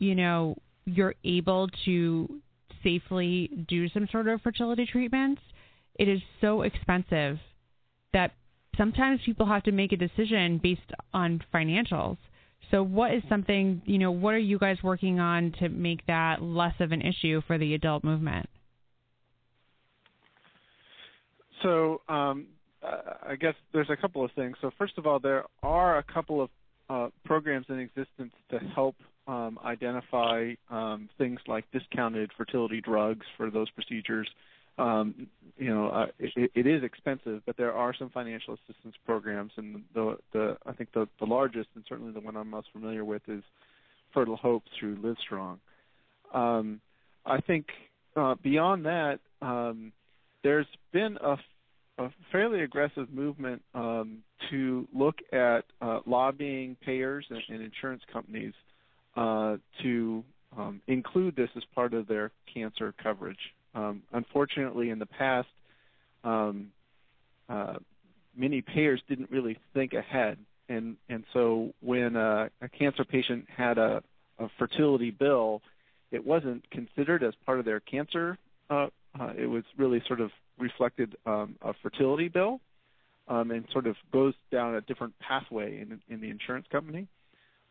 [0.01, 2.41] you know, you're able to
[2.83, 5.41] safely do some sort of fertility treatments,
[5.97, 7.39] it is so expensive
[8.11, 8.33] that
[8.75, 12.17] sometimes people have to make a decision based on financials.
[12.75, 16.41] So, what is something, you know, what are you guys working on to make that
[16.41, 18.49] less of an issue for the adult movement?
[21.63, 22.47] So, um,
[22.83, 24.57] I guess there's a couple of things.
[24.59, 26.49] So, first of all, there are a couple of
[26.89, 28.95] uh, programs in existence to help
[29.25, 34.27] um, identify um, things like discounted fertility drugs for those procedures
[34.77, 39.51] um, you know, uh, it, it is expensive, but there are some financial assistance programs,
[39.57, 43.05] and the the I think the the largest and certainly the one I'm most familiar
[43.05, 43.43] with is
[44.13, 45.59] Fertile Hope through Livestrong.
[46.33, 46.81] Um,
[47.25, 47.67] I think
[48.15, 49.93] uh, beyond that, um,
[50.43, 51.37] there's been a,
[51.97, 54.19] a fairly aggressive movement um,
[54.49, 58.53] to look at uh, lobbying payers and, and insurance companies
[59.15, 60.23] uh, to
[60.57, 63.39] um, include this as part of their cancer coverage.
[63.75, 65.49] Um, unfortunately, in the past,
[66.23, 66.71] um,
[67.49, 67.75] uh,
[68.35, 70.37] many payers didn't really think ahead,
[70.69, 74.01] and and so when a, a cancer patient had a,
[74.39, 75.61] a fertility bill,
[76.11, 78.37] it wasn't considered as part of their cancer.
[78.69, 78.87] Uh,
[79.19, 82.61] uh, it was really sort of reflected um, a fertility bill,
[83.27, 87.07] um, and sort of goes down a different pathway in, in the insurance company.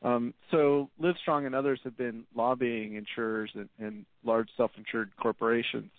[0.04, 5.90] Um, so Livestrong and others have been lobbying insurers and, and large self-insured corporations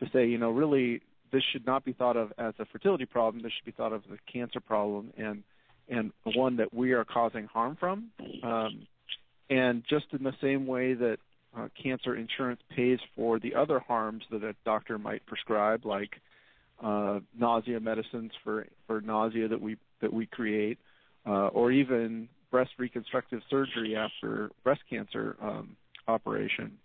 [0.00, 3.42] to say, you know, really this should not be thought of as a fertility problem.
[3.42, 5.42] This should be thought of as a cancer problem and
[5.88, 8.10] and one that we are causing harm from.
[8.44, 8.86] Um,
[9.50, 11.18] and just in the same way that
[11.56, 16.10] uh, cancer insurance pays for the other harms that a doctor might prescribe, like
[16.82, 20.78] uh, nausea medicines for for nausea that we that we create,
[21.26, 25.76] uh, or even breast reconstructive surgery after breast cancer um,
[26.06, 26.78] operation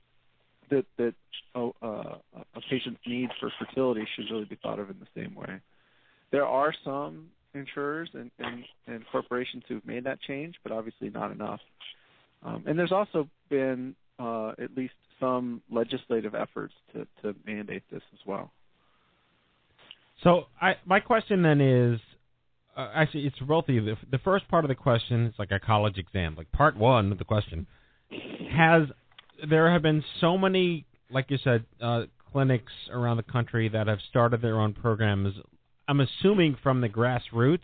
[0.72, 1.14] that that
[1.54, 2.16] oh, uh,
[2.56, 5.62] a patient's need for fertility should really be thought of in the same way.
[6.32, 11.32] There are some insurers and, and, and corporations who've made that change, but obviously not
[11.32, 11.60] enough.
[12.44, 18.04] Um, and there's also been uh, at least some legislative efforts to, to mandate this
[18.14, 18.52] as well.
[20.24, 22.00] So I, my question then is,
[22.78, 23.76] uh, actually, it's both of.
[23.76, 26.36] The, the first part of the question is like a college exam.
[26.38, 27.66] Like part one of the question
[28.52, 28.84] has
[29.50, 34.00] there have been so many, like you said, uh, clinics around the country that have
[34.10, 35.34] started their own programs.
[35.88, 37.60] I'm assuming from the grassroots,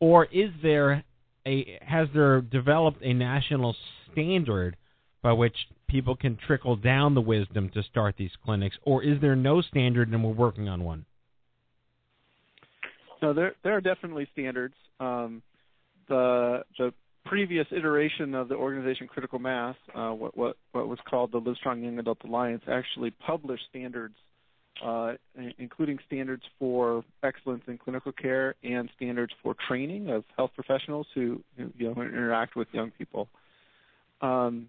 [0.00, 1.02] or is there
[1.46, 3.74] a has there developed a national
[4.12, 4.76] standard
[5.22, 5.56] by which
[5.88, 10.08] people can trickle down the wisdom to start these clinics, or is there no standard
[10.10, 11.06] and we're working on one?
[13.26, 14.74] No, there there are definitely standards.
[15.00, 15.42] Um,
[16.08, 21.32] the the previous iteration of the organization Critical Mass, uh, what, what, what was called
[21.32, 24.14] the Livestrong Young Adult Alliance, actually published standards,
[24.84, 25.14] uh,
[25.58, 31.42] including standards for excellence in clinical care and standards for training of health professionals who,
[31.56, 33.26] who you know, interact with young people.
[34.20, 34.68] Um,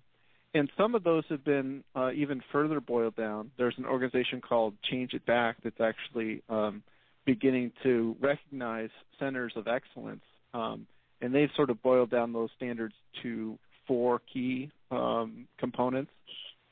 [0.56, 3.52] and some of those have been uh, even further boiled down.
[3.60, 6.82] There's an organization called Change It Back that's actually um,
[7.28, 10.24] beginning to recognize centers of excellence.
[10.56, 10.88] Um,
[11.22, 16.12] and they've sort of boiled down those standards to four key um, components: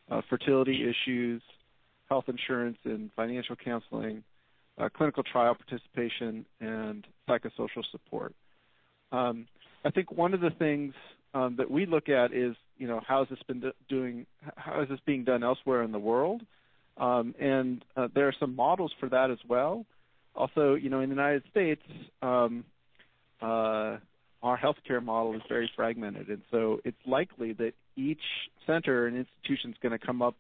[0.09, 1.41] uh, fertility issues,
[2.09, 4.23] health insurance and financial counseling,
[4.79, 8.33] uh, clinical trial participation, and psychosocial support.
[9.11, 9.47] Um,
[9.83, 10.93] I think one of the things
[11.33, 14.25] um, that we look at is, you know, how has this been do- doing?
[14.55, 16.41] How is this being done elsewhere in the world?
[16.97, 19.85] Um, and uh, there are some models for that as well.
[20.35, 21.81] Also, you know, in the United States,
[22.21, 22.65] um,
[23.41, 23.97] uh,
[24.43, 28.21] our healthcare model is very fragmented, and so it's likely that each
[28.67, 30.35] center and institution is going to come up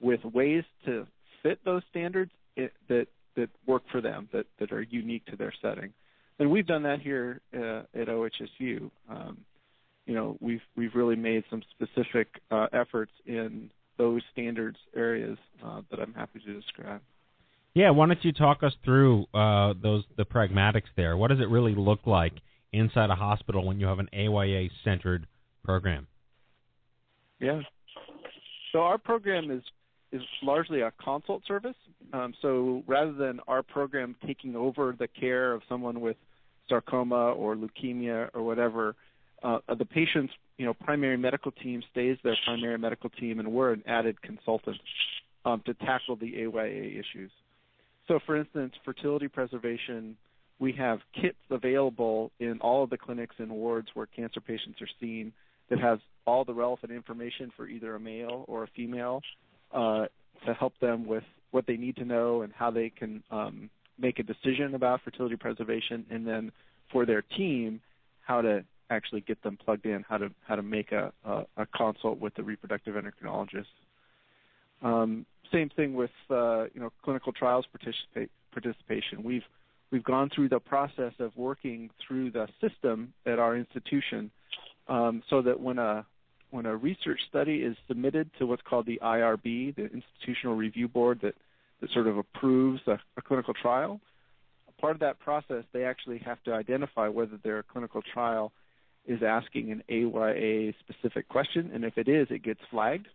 [0.00, 1.06] with ways to
[1.42, 5.92] fit those standards that that work for them, that that are unique to their setting.
[6.38, 8.90] And we've done that here uh, at OHSU.
[9.08, 9.38] Um,
[10.06, 15.82] you know, we've we've really made some specific uh, efforts in those standards areas uh,
[15.90, 17.00] that I'm happy to describe.
[17.74, 21.16] Yeah, why don't you talk us through uh, those the pragmatics there?
[21.16, 22.34] What does it really look like
[22.72, 25.26] inside a hospital when you have an AYA centered
[25.64, 26.06] program?
[27.40, 27.60] Yeah.
[28.72, 29.62] So our program is
[30.12, 31.76] is largely a consult service.
[32.12, 36.16] Um, so rather than our program taking over the care of someone with
[36.68, 38.94] sarcoma or leukemia or whatever,
[39.42, 43.72] uh, the patient's you know primary medical team stays their primary medical team, and we're
[43.72, 44.76] an added consultant
[45.46, 47.30] um, to tackle the AYA issues.
[48.08, 50.16] So, for instance, fertility preservation,
[50.58, 54.88] we have kits available in all of the clinics and wards where cancer patients are
[55.00, 55.32] seen
[55.70, 59.22] that has all the relevant information for either a male or a female
[59.72, 60.06] uh,
[60.46, 64.18] to help them with what they need to know and how they can um, make
[64.18, 66.50] a decision about fertility preservation, and then
[66.90, 67.80] for their team,
[68.20, 71.66] how to actually get them plugged in, how to how to make a a, a
[71.66, 73.66] consult with the reproductive endocrinologist.
[74.82, 77.66] Um, same thing with uh, you know clinical trials
[78.52, 79.22] participation.
[79.22, 79.44] We've
[79.90, 84.30] we've gone through the process of working through the system at our institution,
[84.88, 86.06] um, so that when a
[86.50, 91.20] when a research study is submitted to what's called the IRB, the Institutional Review Board
[91.22, 91.34] that
[91.80, 94.00] that sort of approves a, a clinical trial,
[94.80, 98.52] part of that process they actually have to identify whether their clinical trial
[99.06, 103.08] is asking an AYA specific question, and if it is, it gets flagged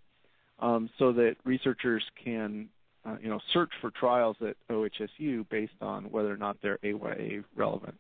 [0.60, 2.70] um, so that researchers can
[3.06, 7.44] uh, you know search for trials at OHSU based on whether or not they're AYA
[7.56, 7.96] relevant.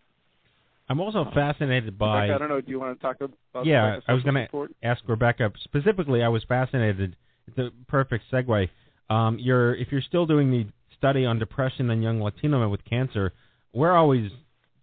[0.89, 2.23] I'm also fascinated by.
[2.23, 2.61] Rebecca, I don't know.
[2.61, 3.65] Do you want to talk about?
[3.65, 6.23] Yeah, I was going to ask Rebecca specifically.
[6.23, 7.15] I was fascinated.
[7.47, 8.69] It's a perfect segue.
[9.09, 10.65] Um, you're if you're still doing the
[10.97, 13.33] study on depression in young Latino men with cancer,
[13.73, 14.31] we're always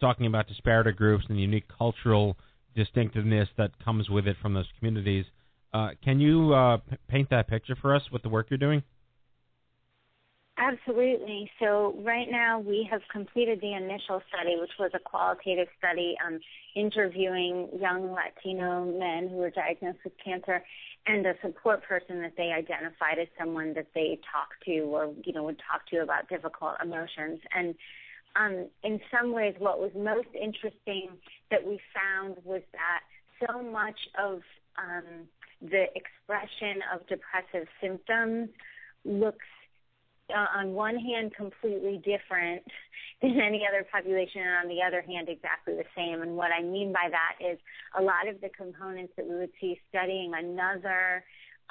[0.00, 2.36] talking about disparate groups and the unique cultural
[2.76, 5.24] distinctiveness that comes with it from those communities.
[5.74, 8.82] Uh, can you uh, p- paint that picture for us with the work you're doing?
[10.56, 11.50] Absolutely.
[11.58, 16.38] So right now we have completed the initial study, which was a qualitative study um,
[16.76, 20.62] interviewing young Latino men who were diagnosed with cancer
[21.08, 25.32] and a support person that they identified as someone that they talked to or you
[25.32, 27.40] know would talk to about difficult emotions.
[27.52, 27.74] And
[28.36, 31.08] um, in some ways, what was most interesting
[31.50, 33.00] that we found was that
[33.44, 34.40] so much of
[34.78, 35.28] um,
[35.60, 38.48] the expression of depressive symptoms
[39.04, 39.46] looks
[40.30, 42.62] uh, on one hand completely different
[43.22, 46.62] than any other population and on the other hand exactly the same and what i
[46.62, 47.58] mean by that is
[47.98, 51.22] a lot of the components that we would see studying another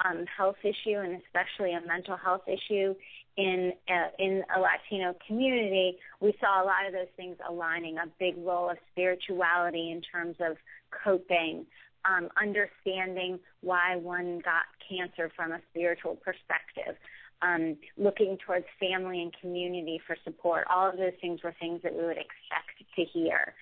[0.04, 2.94] um, health issue and especially a mental health issue
[3.36, 7.98] in uh, in a Latino community, we saw a lot of those things aligning.
[7.98, 10.56] A big role of spirituality in terms of
[11.04, 11.66] coping,
[12.04, 16.96] um, understanding why one got cancer from a spiritual perspective,
[17.42, 20.66] um, looking towards family and community for support.
[20.70, 23.54] All of those things were things that we would expect to hear.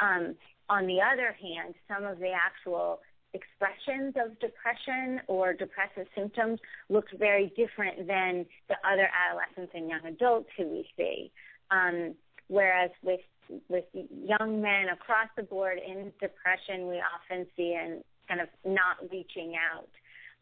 [0.00, 0.36] Um,
[0.68, 3.00] on the other hand, some of the actual
[3.32, 10.04] expressions of depression or depressive symptoms looked very different than the other adolescents and young
[10.06, 11.30] adults who we see.
[11.70, 12.14] Um,
[12.48, 13.20] whereas with
[13.68, 18.96] with young men across the board in depression, we often see and kind of not
[19.10, 19.88] reaching out.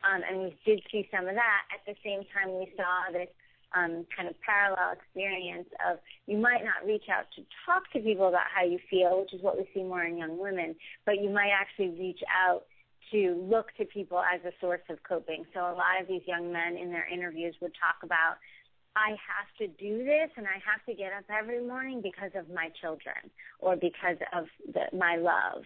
[0.04, 1.62] Um, and we did see some of that.
[1.72, 3.28] At the same time, we saw this
[3.74, 8.28] um, kind of parallel experience of you might not reach out to talk to people
[8.28, 11.30] about how you feel, which is what we see more in young women, but you
[11.30, 12.64] might actually reach out
[13.10, 15.44] to look to people as a source of coping.
[15.52, 18.36] So a lot of these young men in their interviews would talk about
[18.96, 22.48] I have to do this and I have to get up every morning because of
[22.48, 25.64] my children or because of the, my love.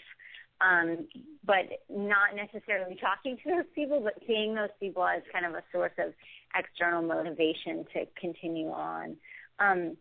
[0.60, 1.06] Um,
[1.44, 5.62] but not necessarily talking to those people, but seeing those people as kind of a
[5.70, 6.12] source of
[6.56, 9.16] external motivation to continue on.
[9.60, 9.96] Um,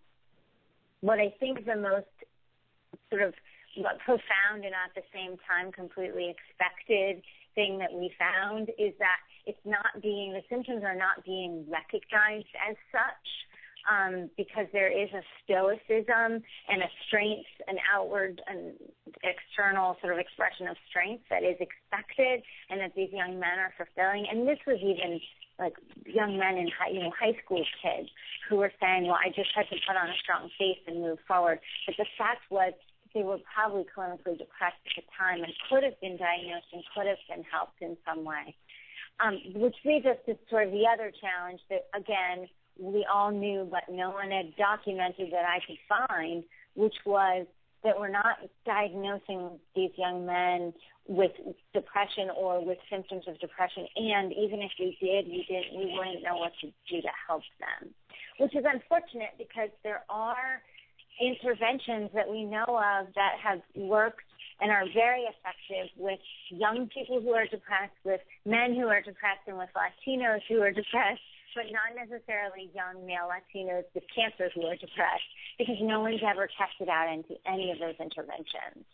[1.02, 2.10] what I think the most
[3.10, 3.34] sort of
[4.04, 7.22] profound and at the same time completely expected
[7.54, 9.18] thing that we found is that
[9.48, 13.28] it's not being the symptoms are not being recognized as such
[13.88, 18.76] um, because there is a stoicism and a strength, an outward and
[19.24, 23.74] external sort of expression of strength that is expected, and that these young men are
[23.80, 24.28] fulfilling.
[24.30, 25.20] And this was even
[25.58, 25.74] like
[26.06, 28.10] young men in high, you know, high school kids
[28.50, 31.20] who were saying, "Well, I just had to put on a strong face and move
[31.28, 32.74] forward." But the fact was,
[33.14, 37.08] they were probably clinically depressed at the time and could have been diagnosed and could
[37.08, 38.54] have been helped in some way.
[39.20, 42.48] Um, which leads us to sort of the other challenge that, again,
[42.80, 46.44] we all knew, but no one had documented that I could find,
[46.76, 47.48] which was
[47.84, 50.74] that we're not diagnosing these young men
[51.08, 51.32] with
[51.74, 53.88] depression or with symptoms of depression.
[53.96, 57.44] And even if we did, we didn't, we wouldn't know what to do to help
[57.60, 57.90] them,
[58.40, 60.62] which is unfortunate because there are
[61.20, 64.27] interventions that we know of that have worked
[64.60, 69.46] and are very effective with young people who are depressed, with men who are depressed,
[69.48, 71.22] and with Latinos who are depressed,
[71.56, 76.50] but not necessarily young male Latinos with cancer who are depressed, because no one's ever
[76.58, 78.86] tested out into any of those interventions.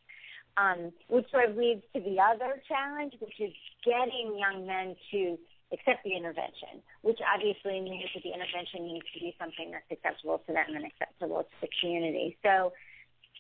[0.56, 3.52] Um, which sort of leads to the other challenge, which is
[3.84, 5.40] getting young men to
[5.74, 10.38] accept the intervention, which obviously means that the intervention needs to be something that's acceptable
[10.46, 12.38] to them and acceptable to the community.
[12.46, 12.72] So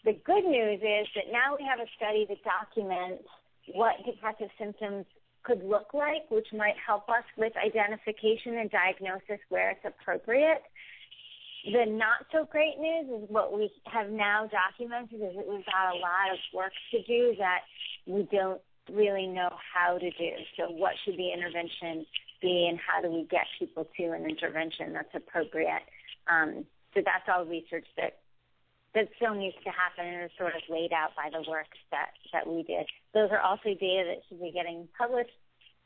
[0.06, 3.24] the good news is that now we have a study that documents
[3.74, 5.06] what depressive symptoms
[5.44, 10.64] could look like, which might help us with identification and diagnosis where it's appropriate.
[11.66, 15.96] The not so great news is what we have now documented is that we've got
[15.96, 17.62] a lot of work to do that
[18.06, 18.60] we don't
[18.92, 20.32] really know how to do.
[20.58, 22.06] So, what should the intervention
[22.42, 25.84] be, and how do we get people to an intervention that's appropriate?
[26.28, 28.20] Um, so, that's all research that
[28.96, 32.12] that still needs to happen and is sort of laid out by the work that
[32.32, 32.86] that we did.
[33.14, 35.34] Those are also data that should be getting published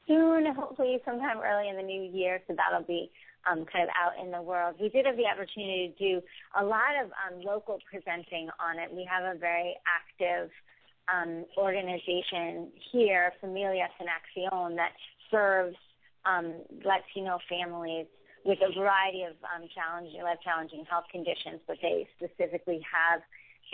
[0.07, 2.41] soon, hopefully sometime early in the new year.
[2.47, 3.11] So that'll be
[3.49, 4.75] um, kind of out in the world.
[4.79, 6.21] We did have the opportunity to do
[6.59, 8.91] a lot of um, local presenting on it.
[8.91, 10.49] We have a very active
[11.07, 14.91] um, organization here, Familia Acción, that
[15.31, 15.75] serves
[16.25, 18.07] um, Latino families
[18.47, 23.19] with a variety of um, challenging, life challenging health conditions, but they specifically have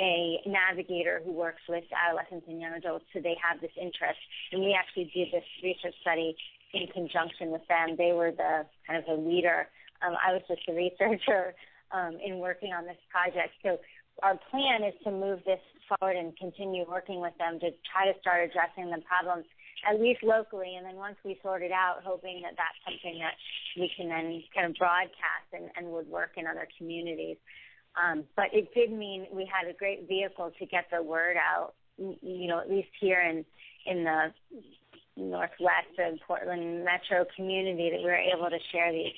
[0.01, 4.17] a navigator who works with adolescents and young adults, so they have this interest.
[4.51, 6.35] And we actually did this research study
[6.73, 7.93] in conjunction with them.
[8.01, 9.69] They were the kind of the leader.
[10.01, 11.53] Um, I was just a researcher
[11.93, 13.53] um, in working on this project.
[13.61, 13.77] So
[14.25, 18.17] our plan is to move this forward and continue working with them to try to
[18.19, 19.45] start addressing the problems
[19.87, 23.35] at least locally, and then once we sort it out, hoping that that's something that
[23.77, 27.37] we can then kind of broadcast and, and would work in other communities.
[27.95, 31.73] Um, but it did mean we had a great vehicle to get the word out.
[31.97, 33.45] You know, at least here in
[33.85, 34.33] in the
[35.15, 39.13] northwest of Portland metro community, that we were able to share these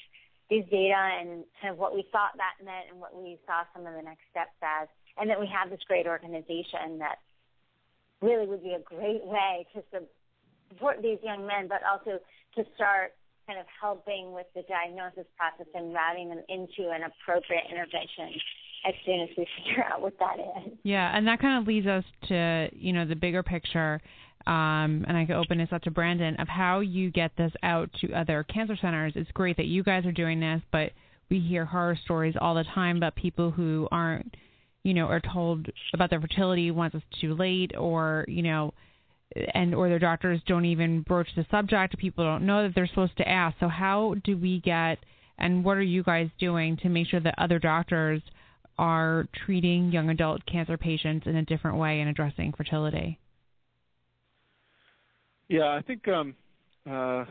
[0.50, 3.88] these data and kind of what we thought that meant and what we saw some
[3.88, 4.88] of the next steps as,
[5.18, 7.18] and that we have this great organization that
[8.22, 9.82] really would be a great way to
[10.76, 12.20] support these young men, but also
[12.56, 13.14] to start
[13.48, 18.34] kind of helping with the diagnosis process and routing them into an appropriate intervention
[18.88, 20.74] as soon as we figure out what that is.
[20.84, 24.02] Yeah, and that kind of leads us to you know the bigger picture.
[24.48, 27.90] Um, and I can open this up to Brandon of how you get this out
[28.02, 29.14] to other cancer centers.
[29.16, 30.92] It's great that you guys are doing this, but
[31.32, 34.36] we hear horror stories all the time about people who aren't,
[34.84, 38.72] you know, are told about their fertility once it's too late, or you know,
[39.54, 41.98] and or their doctors don't even broach the subject.
[41.98, 43.58] People don't know that they're supposed to ask.
[43.60, 45.00] So how do we get
[45.38, 48.22] and what are you guys doing to make sure that other doctors
[48.78, 53.20] are treating young adult cancer patients in a different way and addressing fertility?
[55.48, 56.36] Yeah, I think um,
[56.90, 57.26] uh,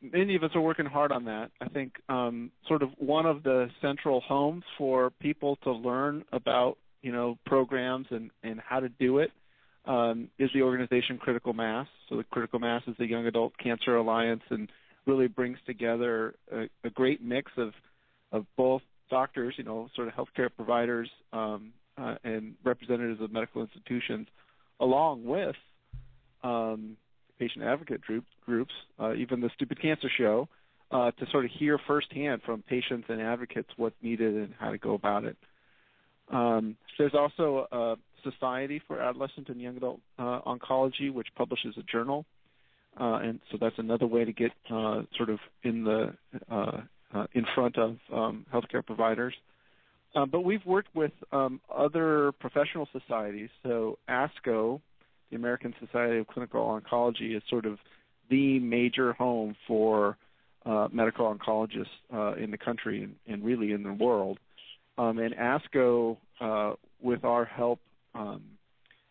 [0.00, 1.50] many of us are working hard on that.
[1.60, 6.78] I think um, sort of one of the central homes for people to learn about
[7.02, 9.30] you know programs and and how to do it
[9.86, 11.86] um, is the organization Critical Mass.
[12.08, 14.70] So the Critical Mass is the Young Adult Cancer Alliance and
[15.06, 17.72] really brings together a, a great mix of
[18.32, 23.62] of both doctors, you know, sort of healthcare providers um, uh, and representatives of medical
[23.62, 24.26] institutions,
[24.80, 25.54] along with
[26.42, 26.96] um,
[27.38, 30.48] patient advocate group, groups, uh, even the Stupid Cancer Show,
[30.90, 34.78] uh, to sort of hear firsthand from patients and advocates what's needed and how to
[34.78, 35.36] go about it.
[36.32, 37.96] Um, there's also a
[38.30, 42.24] Society for Adolescent and Young Adult uh, Oncology, which publishes a journal,
[42.98, 46.14] uh, and so that's another way to get uh, sort of in the
[46.50, 46.80] uh,
[47.14, 49.34] uh, in front of um, healthcare providers.
[50.14, 53.50] Uh, but we've worked with um, other professional societies.
[53.62, 54.80] So ASCO,
[55.30, 57.78] the American Society of Clinical Oncology, is sort of
[58.30, 60.16] the major home for
[60.90, 64.38] medical oncologists in the country and, and, really in the world.
[64.98, 66.16] Um, and ASCO,
[67.00, 67.78] with our help,
[68.16, 68.42] um,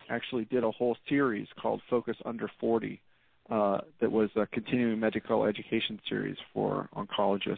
[0.10, 3.02] actually did a whole series called Focus Under 40
[3.50, 7.58] uh, that was a continuing medical education series for oncologists.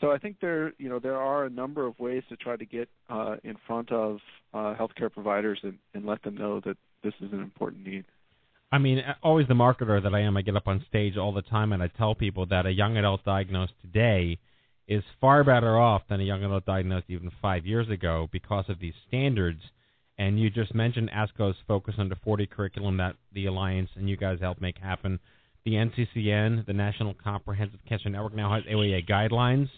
[0.00, 2.64] So I think there, you know, there are a number of ways to try to
[2.64, 4.18] get uh, in front of
[4.54, 8.04] uh, healthcare providers and, and let them know that this is an important need.
[8.70, 11.42] I mean, always the marketer that I am, I get up on stage all the
[11.42, 14.38] time and I tell people that a young adult diagnosed today
[14.86, 18.78] is far better off than a young adult diagnosed even five years ago because of
[18.78, 19.60] these standards–
[20.18, 24.16] and you just mentioned ASCO's Focus on the 40 curriculum that the Alliance and you
[24.16, 25.20] guys helped make happen.
[25.64, 29.68] The NCCN, the National Comprehensive Cancer Network, now has AYA guidelines,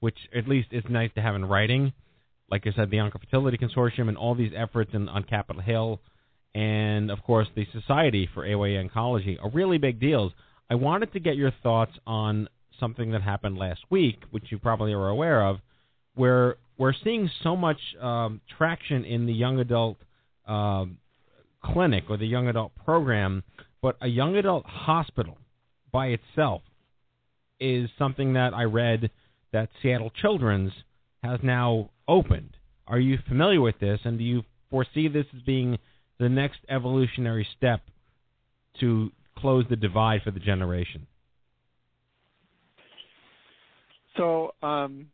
[0.00, 1.92] which at least is nice to have in writing.
[2.50, 6.00] like I said, the Oncofertility Consortium and all these efforts in, on Capitol Hill,
[6.54, 10.32] and of course the Society for AYA Oncology are really big deals.
[10.70, 12.48] I wanted to get your thoughts on
[12.80, 15.58] something that happened last week, which you probably are aware of,
[16.14, 19.98] where we're seeing so much um, traction in the young adult
[20.46, 20.98] um
[21.64, 23.42] clinic or the young adult program,
[23.80, 25.38] but a young adult hospital
[25.90, 26.62] by itself
[27.60, 29.10] is something that I read
[29.52, 30.72] that Seattle Children's
[31.22, 32.56] has now opened.
[32.86, 35.78] Are you familiar with this, and do you foresee this as being
[36.18, 37.80] the next evolutionary step
[38.80, 41.06] to close the divide for the generation?
[44.16, 45.06] So um,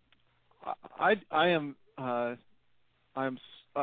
[0.99, 2.35] I I am uh,
[3.17, 3.39] I'm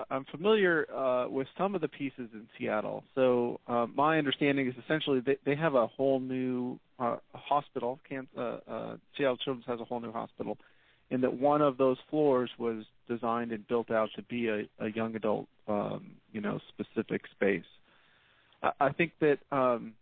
[0.10, 3.04] I'm familiar uh, with some of the pieces in Seattle.
[3.16, 8.00] So uh, my understanding is essentially they, they have a whole new uh, hospital.
[8.08, 10.58] Can, uh, uh, Seattle Children's has a whole new hospital,
[11.10, 14.90] and that one of those floors was designed and built out to be a, a
[14.94, 17.64] young adult, um, you know, specific space.
[18.62, 19.94] I, I think that um,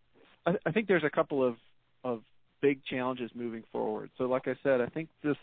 [0.48, 1.58] I, I think there's a couple of
[2.04, 2.22] of
[2.62, 4.10] big challenges moving forward.
[4.18, 5.38] So, like I said, I think this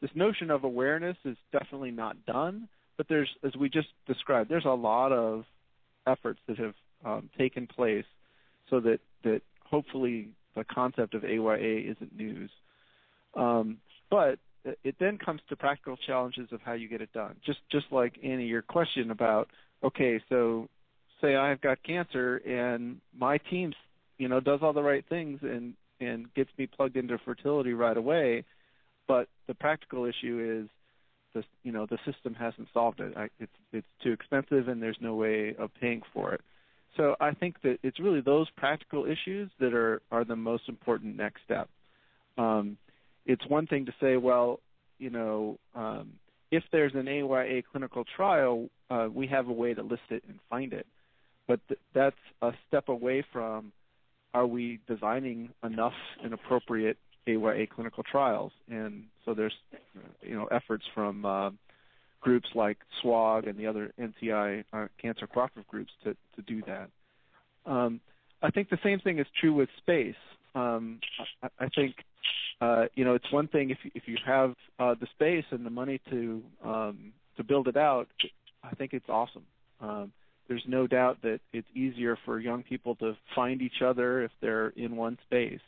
[0.00, 4.64] this notion of awareness is definitely not done but there's, as we just described, there's
[4.64, 5.44] a lot of
[6.06, 6.74] efforts that have
[7.04, 8.04] um, taken place
[8.70, 12.50] so that that hopefully the concept of AYA isn't news.
[13.34, 13.78] Um,
[14.10, 14.38] but
[14.82, 17.36] it then comes to practical challenges of how you get it done.
[17.44, 19.48] Just just like Annie, your question about
[19.82, 20.68] okay, so
[21.20, 23.74] say I've got cancer and my team,
[24.18, 27.96] you know, does all the right things and and gets me plugged into fertility right
[27.96, 28.44] away,
[29.06, 30.70] but the practical issue is
[31.34, 33.16] the you know the system hasn't solved it.
[33.16, 36.40] I, it's it's too expensive and there's no way of paying for it.
[36.96, 41.16] So I think that it's really those practical issues that are are the most important
[41.16, 41.68] next step.
[42.38, 42.78] Um,
[43.26, 44.60] it's one thing to say, well,
[44.98, 46.12] you know, um,
[46.50, 50.38] if there's an AYA clinical trial, uh, we have a way to list it and
[50.48, 50.86] find it.
[51.48, 53.72] But th- that's a step away from
[54.32, 59.54] are we designing enough and appropriate AYA clinical trials, and so there's
[60.22, 61.50] you know efforts from uh,
[62.20, 66.90] groups like SWOG and the other NCI uh, cancer cooperative groups to to do that.
[67.66, 68.00] Um,
[68.42, 70.14] I think the same thing is true with space.
[70.54, 71.00] Um,
[71.42, 71.94] I, I think
[72.60, 75.70] uh, you know it's one thing if if you have uh, the space and the
[75.70, 78.08] money to um, to build it out.
[78.62, 79.44] I think it's awesome.
[79.80, 80.12] Um,
[80.48, 84.68] there's no doubt that it's easier for young people to find each other if they're
[84.76, 85.60] in one space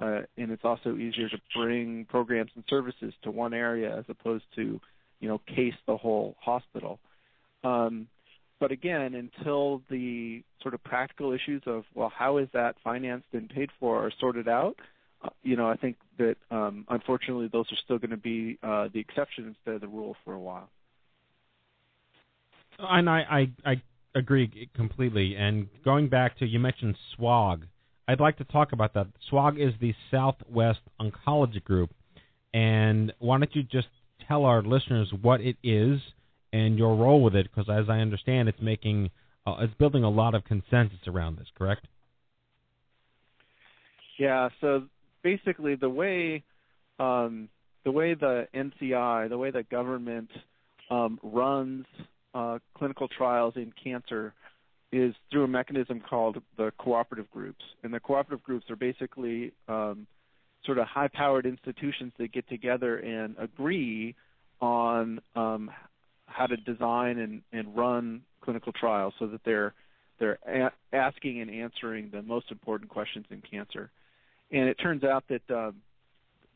[0.00, 4.44] uh, and it's also easier to bring programs and services to one area as opposed
[4.56, 4.80] to,
[5.20, 6.98] you know, case the whole hospital.
[7.62, 8.08] Um,
[8.58, 13.48] but again, until the sort of practical issues of well, how is that financed and
[13.48, 14.76] paid for are sorted out,
[15.22, 18.88] uh, you know, I think that um, unfortunately those are still going to be uh,
[18.92, 20.70] the exception instead of the rule for a while.
[22.78, 23.82] And I, I, I
[24.14, 25.36] agree completely.
[25.36, 27.64] And going back to you mentioned SWOG,
[28.10, 29.06] I'd like to talk about that.
[29.30, 31.90] SWOG is the Southwest Oncology Group,
[32.52, 33.86] and why don't you just
[34.26, 36.00] tell our listeners what it is
[36.52, 37.48] and your role with it?
[37.48, 39.10] Because as I understand, it's making
[39.46, 41.46] uh, it's building a lot of consensus around this.
[41.56, 41.86] Correct?
[44.18, 44.48] Yeah.
[44.60, 44.86] So
[45.22, 46.42] basically, the way
[46.98, 47.48] um,
[47.84, 50.30] the way the NCI, the way the government
[50.90, 51.86] um, runs
[52.34, 54.34] uh, clinical trials in cancer
[54.92, 57.64] is through a mechanism called the cooperative groups.
[57.82, 60.06] And the cooperative groups are basically um,
[60.64, 64.14] sort of high powered institutions that get together and agree
[64.60, 65.70] on um,
[66.26, 69.74] how to design and, and run clinical trials so that they're
[70.18, 73.90] they're a- asking and answering the most important questions in cancer.
[74.52, 75.76] And it turns out that um,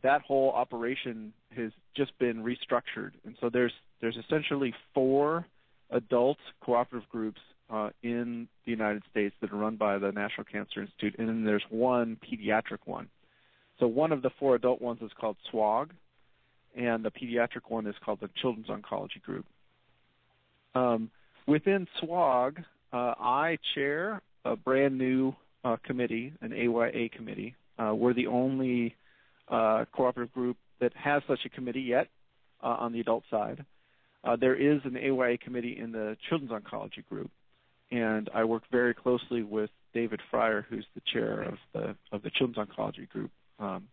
[0.02, 3.12] that whole operation has just been restructured.
[3.24, 5.46] And so there's there's essentially four
[5.90, 7.40] adult cooperative groups
[7.70, 11.44] uh, in the United States that are run by the National Cancer Institute, and then
[11.44, 13.08] there's one pediatric one.
[13.80, 15.90] So one of the four adult ones is called SWOG,
[16.76, 19.46] and the pediatric one is called the Children's Oncology Group.
[20.74, 21.10] Um,
[21.46, 22.58] within SWOG,
[22.92, 25.34] uh, I chair a brand new
[25.64, 27.54] uh, committee, an AYA committee.
[27.78, 28.94] Uh, we're the only
[29.48, 32.08] uh, cooperative group that has such a committee yet
[32.62, 33.64] uh, on the adult side.
[34.40, 37.30] There is an AYA committee in the Children's Oncology Group,
[37.90, 42.30] and I work very closely with David Freyer, who's the chair of the of the
[42.30, 43.30] Children's Oncology Group.
[43.58, 43.88] Um,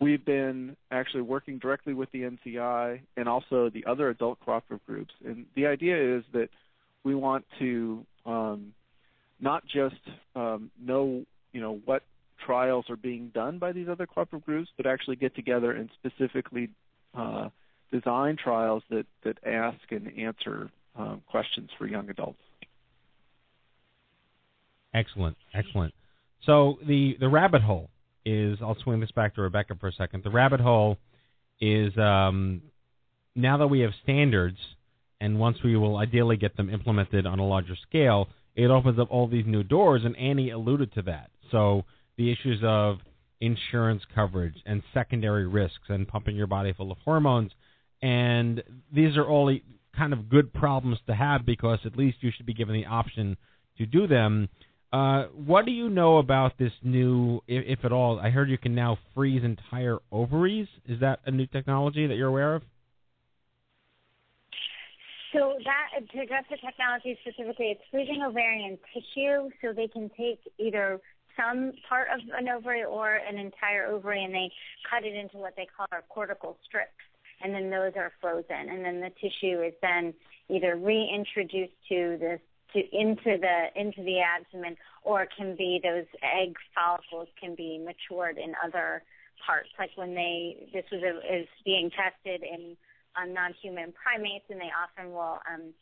[0.00, 5.12] we've been actually working directly with the NCI and also the other adult cooperative groups,
[5.24, 6.48] and the idea is that
[7.04, 8.74] we want to um,
[9.40, 10.00] not just
[10.36, 12.02] um, know you know what
[12.44, 16.68] trials are being done by these other cooperative groups, but actually get together and specifically
[17.14, 17.48] uh,
[17.92, 22.40] design trials that that ask and answer um, questions for young adults.
[24.94, 25.94] Excellent, excellent.
[26.46, 27.90] So the the rabbit hole
[28.24, 30.24] is I'll swing this back to Rebecca for a second.
[30.24, 30.98] The rabbit hole
[31.60, 32.62] is um,
[33.34, 34.58] now that we have standards,
[35.20, 39.08] and once we will ideally get them implemented on a larger scale, it opens up
[39.10, 40.02] all these new doors.
[40.04, 41.30] And Annie alluded to that.
[41.50, 41.84] So
[42.16, 42.98] the issues of
[43.40, 47.52] insurance coverage and secondary risks and pumping your body full of hormones,
[48.02, 48.62] and
[48.92, 49.54] these are all
[49.96, 53.36] kind of good problems to have because at least you should be given the option
[53.78, 54.48] to do them.
[54.92, 58.18] Uh, what do you know about this new, if, if, at all?
[58.18, 60.66] I heard you can now freeze entire ovaries.
[60.88, 62.62] Is that a new technology that you're aware of?
[65.32, 70.40] So that to address the technology specifically, it's freezing ovarian tissue, so they can take
[70.58, 71.00] either
[71.36, 74.50] some part of an ovary or an entire ovary, and they
[74.90, 76.90] cut it into what they call our cortical strips,
[77.42, 80.12] and then those are frozen, and then the tissue is then
[80.48, 82.40] either reintroduced to the
[82.72, 87.78] to into the into the abdomen, or it can be those egg follicles can be
[87.78, 89.02] matured in other
[89.44, 89.68] parts.
[89.78, 92.76] Like when they this was a, is being tested in
[93.16, 95.74] on non-human primates, and they often will um,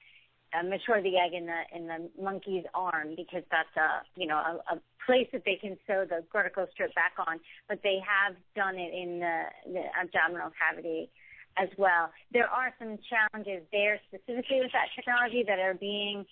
[0.57, 4.37] uh, mature the egg in the in the monkey's arm because that's a you know
[4.37, 7.41] a, a place that they can sew the cortical strip back on.
[7.69, 11.11] But they have done it in the, the abdominal cavity
[11.57, 12.11] as well.
[12.33, 16.25] There are some challenges there specifically with that technology that are being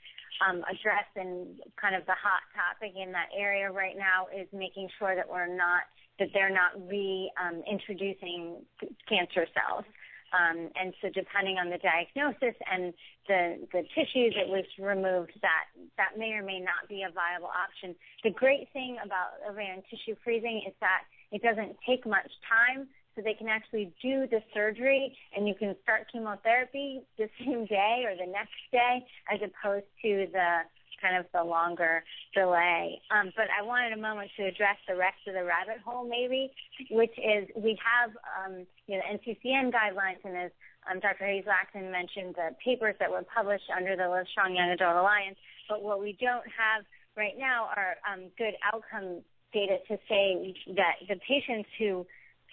[0.45, 4.89] um, addressed and kind of the hot topic in that area right now is making
[4.99, 5.82] sure that we're not
[6.18, 9.84] that they're not reintroducing um, cancer cells.
[10.32, 12.93] Um, and so depending on the diagnosis and
[13.28, 17.53] the, the tissue that was removed, that, that may or may not be a viable
[17.53, 17.95] option.
[18.24, 23.22] The great thing about ovarian tissue freezing is that it doesn't take much time so
[23.22, 28.14] they can actually do the surgery and you can start chemotherapy the same day or
[28.14, 30.60] the next day as opposed to the
[31.00, 32.02] kind of the longer
[32.34, 33.00] delay.
[33.10, 36.52] Um, but I wanted a moment to address the rest of the rabbit hole maybe,
[36.90, 40.50] which is we have um, you know NCCN guidelines and as
[40.90, 41.26] um, Dr.
[41.26, 45.36] Hayes Lattin mentioned the papers that were published under the Livestrong Young Adult Alliance.
[45.68, 46.84] But what we don't have
[47.16, 52.06] right now are um, good outcome data to say that the patients who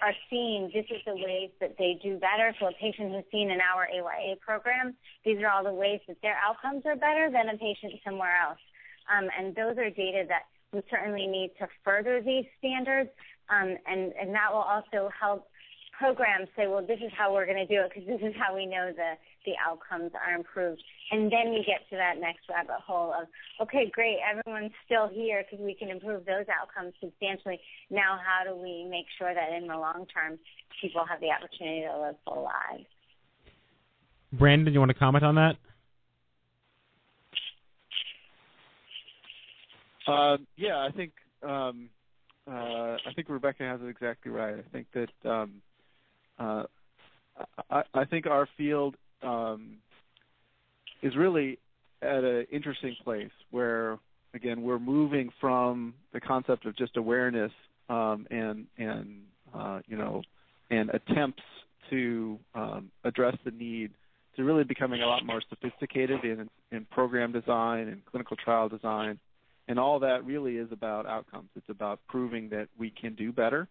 [0.04, 2.54] are seeing this is the ways that they do better.
[2.60, 6.18] So a patient who's seen in our AYA program, these are all the ways that
[6.22, 8.60] their outcomes are better than a patient somewhere else.
[9.08, 10.44] Um, and those are data that
[10.74, 13.10] we certainly need to further these standards.
[13.50, 15.48] Um, and, and that will also help
[15.98, 18.54] programs say, well, this is how we're going to do it because this is how
[18.54, 19.14] we know the,
[19.46, 20.82] the outcomes are improved.
[21.12, 23.28] And then we get to that next rabbit hole of,
[23.62, 27.60] okay, great, everyone's still here because we can improve those outcomes substantially.
[27.90, 30.40] Now, how do we make sure that in the long term,
[30.82, 32.88] people have the opportunity to live full lives?
[34.34, 35.56] Brandon, you want to comment on that?
[40.08, 41.14] Uh, yeah, I think
[41.44, 41.90] um,
[42.48, 44.56] uh, I think Rebecca has it exactly right.
[44.56, 45.62] I think that um,
[46.40, 46.64] uh,
[47.70, 49.78] I, I think our field um,
[51.02, 51.60] is really
[52.02, 53.98] at an interesting place where,
[54.34, 57.52] again, we're moving from the concept of just awareness
[57.90, 59.22] um, and and
[59.54, 60.22] uh, you know
[60.70, 61.44] and attempts
[61.90, 63.92] to um, address the need
[64.36, 69.20] to really becoming a lot more sophisticated in in program design and clinical trial design,
[69.68, 71.50] and all that really is about outcomes.
[71.56, 73.68] It's about proving that we can do better,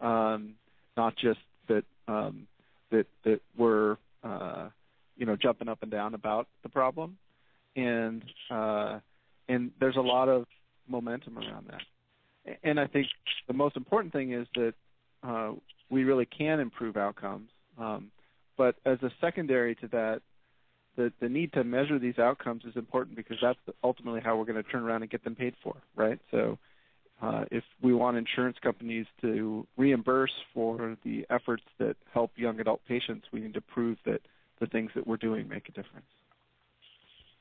[0.00, 0.54] um,
[0.96, 2.46] not just that um,
[2.90, 4.68] that that we're uh,
[5.16, 7.18] you know jumping up and down about the problem,
[7.76, 8.98] and uh,
[9.48, 10.46] and there's a lot of
[10.88, 12.56] momentum around that.
[12.62, 13.06] And I think
[13.46, 14.74] the most important thing is that
[15.22, 15.52] uh,
[15.90, 17.48] we really can improve outcomes.
[17.78, 18.10] Um,
[18.56, 20.22] but as a secondary to that,
[20.96, 24.62] the the need to measure these outcomes is important because that's ultimately how we're going
[24.62, 26.18] to turn around and get them paid for, right?
[26.30, 26.58] So
[27.24, 32.80] uh, if we want insurance companies to reimburse for the efforts that help young adult
[32.86, 34.20] patients, we need to prove that
[34.60, 36.06] the things that we're doing make a difference.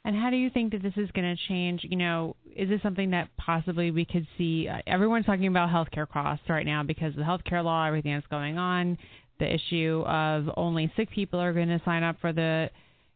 [0.06, 1.82] And how do you think that this is going to change?
[1.84, 4.68] You know, is this something that possibly we could see?
[4.68, 8.28] Uh, everyone's talking about healthcare costs right now because of the healthcare law, everything that's
[8.28, 8.98] going on,
[9.40, 12.70] the issue of only sick people are going to sign up for the,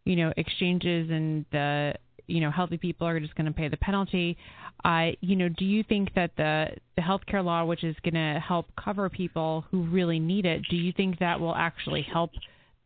[0.06, 1.94] you know, exchanges and the,
[2.28, 4.38] you know, healthy people are just going to pay the penalty.
[4.86, 8.40] Uh, you know, do you think that the the healthcare law, which is going to
[8.40, 12.32] help cover people who really need it, do you think that will actually help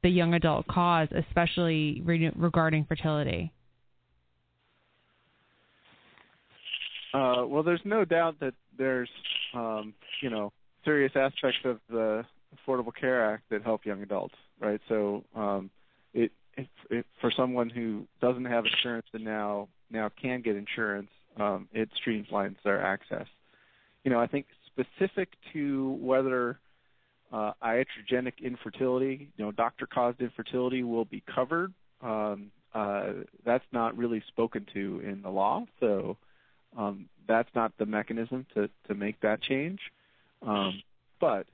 [0.03, 3.51] the young adult cause, especially re- regarding fertility?
[7.13, 9.09] Uh, well, there's no doubt that there's,
[9.53, 10.51] um, you know,
[10.85, 12.23] serious aspects of the
[12.55, 14.79] Affordable Care Act that help young adults, right?
[14.87, 15.69] So um,
[16.13, 21.09] it, it, it for someone who doesn't have insurance and now now can get insurance,
[21.37, 23.25] um, it streamlines their access.
[24.03, 26.59] You know, I think specific to whether
[27.31, 31.73] uh, iatrogenic infertility, you know, doctor-caused infertility will be covered.
[32.01, 33.13] Um, uh,
[33.45, 36.17] that's not really spoken to in the law, so
[36.77, 39.79] um, that's not the mechanism to to make that change.
[40.45, 40.81] Um,
[41.19, 41.45] but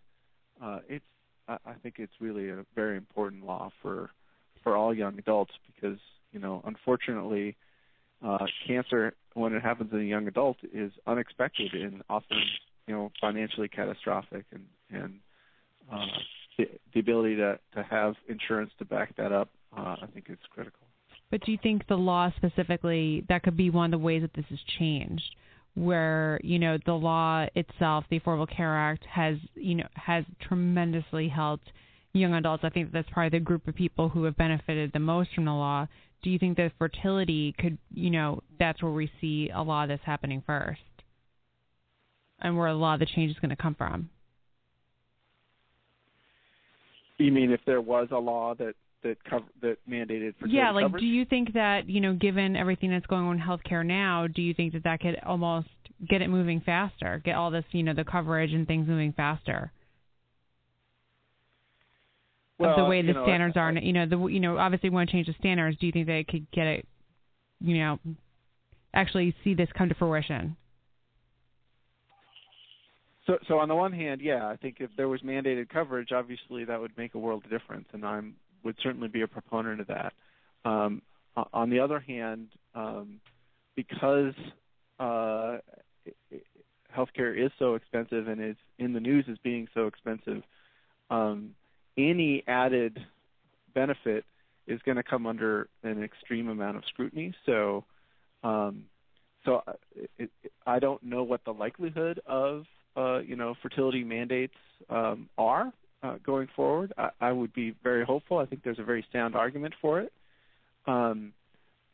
[0.63, 1.05] uh, it's
[1.47, 4.11] I, I think it's really a very important law for
[4.67, 5.97] for all young adults because
[6.33, 7.55] you know unfortunately
[8.21, 12.37] uh, cancer when it happens in a young adult is unexpected and often
[12.85, 15.19] you know financially catastrophic and and
[15.89, 16.05] uh,
[16.57, 19.47] the, the ability to to have insurance to back that up
[19.77, 20.85] uh, I think is critical.
[21.31, 24.33] But do you think the law specifically that could be one of the ways that
[24.33, 25.33] this is changed?
[25.75, 31.29] Where you know the law itself, the Affordable Care Act, has you know has tremendously
[31.29, 31.71] helped
[32.13, 32.63] young adults.
[32.63, 35.53] I think that's probably the group of people who have benefited the most from the
[35.53, 35.87] law.
[36.23, 39.89] Do you think that fertility could you know that's where we see a lot of
[39.89, 40.81] this happening first,
[42.39, 44.09] and where a lot of the change is going to come from?
[47.17, 50.85] You mean if there was a law that that cover, that mandated fertility yeah like
[50.85, 51.01] coverage?
[51.01, 54.41] do you think that you know given everything that's going on in healthcare now do
[54.41, 55.67] you think that that could almost
[56.09, 59.71] get it moving faster get all this you know the coverage and things moving faster
[62.59, 64.89] well, of the way the know, standards I- are you know the you know obviously
[64.89, 66.87] want to change the standards do you think they could get it
[67.59, 67.99] you know
[68.93, 70.55] actually see this come to fruition
[73.25, 76.63] So, so on the one hand, yeah, I think if there was mandated coverage, obviously
[76.63, 79.87] that would make a world of difference, and I'm would certainly be a proponent of
[79.87, 80.13] that.
[80.63, 81.01] Um,
[81.53, 83.19] on the other hand, um,
[83.75, 84.33] because
[84.99, 85.57] uh,
[86.07, 86.41] i- i-
[86.95, 90.41] healthcare is so expensive and is in the news as being so expensive,
[91.09, 91.53] um,
[91.97, 92.99] any added
[93.73, 94.25] benefit
[94.67, 97.33] is going to come under an extreme amount of scrutiny.
[97.45, 97.85] So,
[98.43, 98.83] um,
[99.45, 104.03] so uh, it, it, I don't know what the likelihood of uh, you know fertility
[104.03, 104.55] mandates
[104.89, 105.71] um, are
[106.03, 106.93] uh, going forward.
[106.97, 108.37] I, I would be very hopeful.
[108.39, 110.11] I think there's a very sound argument for it.
[110.85, 111.33] Um,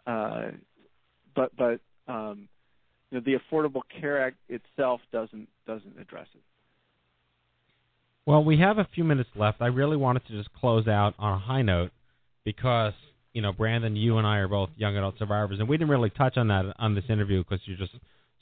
[0.07, 0.51] uh,
[1.35, 2.47] but but um,
[3.11, 6.41] you know, the Affordable Care Act itself doesn't doesn't address it.
[8.25, 9.61] Well, we have a few minutes left.
[9.61, 11.91] I really wanted to just close out on a high note
[12.45, 12.93] because,
[13.33, 16.09] you know, Brandon, you and I are both young adult survivors, and we didn't really
[16.09, 17.91] touch on that on this interview because you're just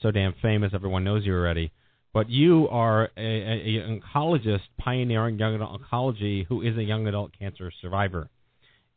[0.02, 0.72] so damn famous.
[0.76, 1.72] Everyone knows you already.
[2.14, 7.08] But you are a, a, a oncologist pioneering young adult oncology who is a young
[7.08, 8.30] adult cancer survivor.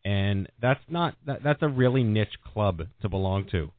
[0.05, 3.70] And that's not that, that's a really niche club to belong to.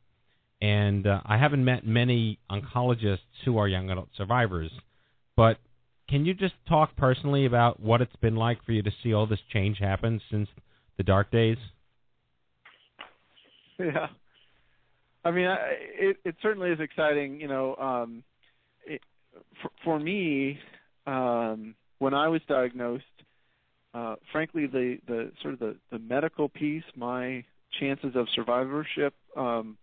[0.62, 4.72] And uh, I haven't met many oncologists who are young adult survivors,
[5.36, 5.58] but
[6.08, 9.26] can you just talk personally about what it's been like for you to see all
[9.26, 10.48] this change happen since
[10.98, 11.58] the dark days?
[13.78, 14.08] Yeah.
[15.26, 15.58] I mean, I,
[16.00, 17.42] it it certainly is exciting.
[17.42, 18.24] You know, um,
[18.86, 19.02] it,
[19.62, 20.60] for, for me,
[21.08, 23.04] um, when I was diagnosed,
[23.94, 27.44] uh, frankly, the the sort of the the medical piece, my
[27.80, 29.78] chances of survivorship um,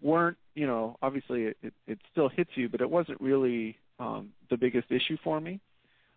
[0.00, 0.38] weren't.
[0.54, 4.56] You know, obviously, it, it it still hits you, but it wasn't really um, the
[4.56, 5.60] biggest issue for me.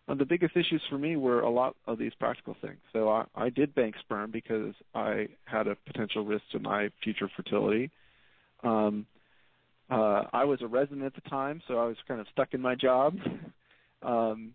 [0.08, 2.78] Uh, the biggest issues for me were a lot of these practical things.
[2.92, 7.30] So I, I did bank sperm because I had a potential risk to my future
[7.36, 7.90] fertility.
[8.64, 9.06] Um,
[9.90, 12.60] uh, I was a resident at the time, so I was kind of stuck in
[12.60, 13.16] my job.
[14.02, 14.54] Um,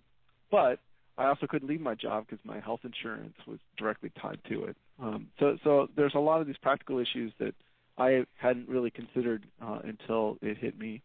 [0.50, 0.80] but
[1.18, 4.76] I also couldn't leave my job because my health insurance was directly tied to it.
[5.00, 7.54] Um, so, so there's a lot of these practical issues that
[7.98, 11.02] I hadn't really considered uh, until it hit me.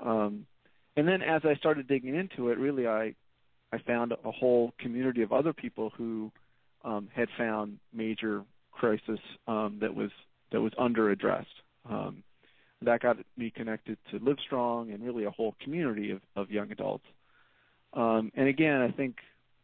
[0.00, 0.46] Um,
[0.96, 3.14] and then as I started digging into it, really I
[3.72, 6.30] I found a whole community of other people who
[6.84, 9.18] um, had found major crisis
[9.48, 10.10] um, that was
[10.52, 11.48] that was under addressed.
[11.88, 12.22] Um,
[12.82, 17.04] that got me connected to Livestrong and really a whole community of, of young adults.
[17.94, 19.16] Um, and again, I think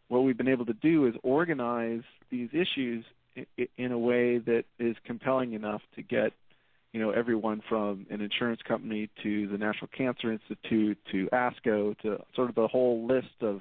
[0.08, 3.04] what we've been able to do is organize these issues
[3.36, 6.32] in, in a way that is compelling enough to get
[6.92, 12.18] you know everyone from an insurance company to the National Cancer Institute to ASCO to
[12.34, 13.60] sort of the whole list of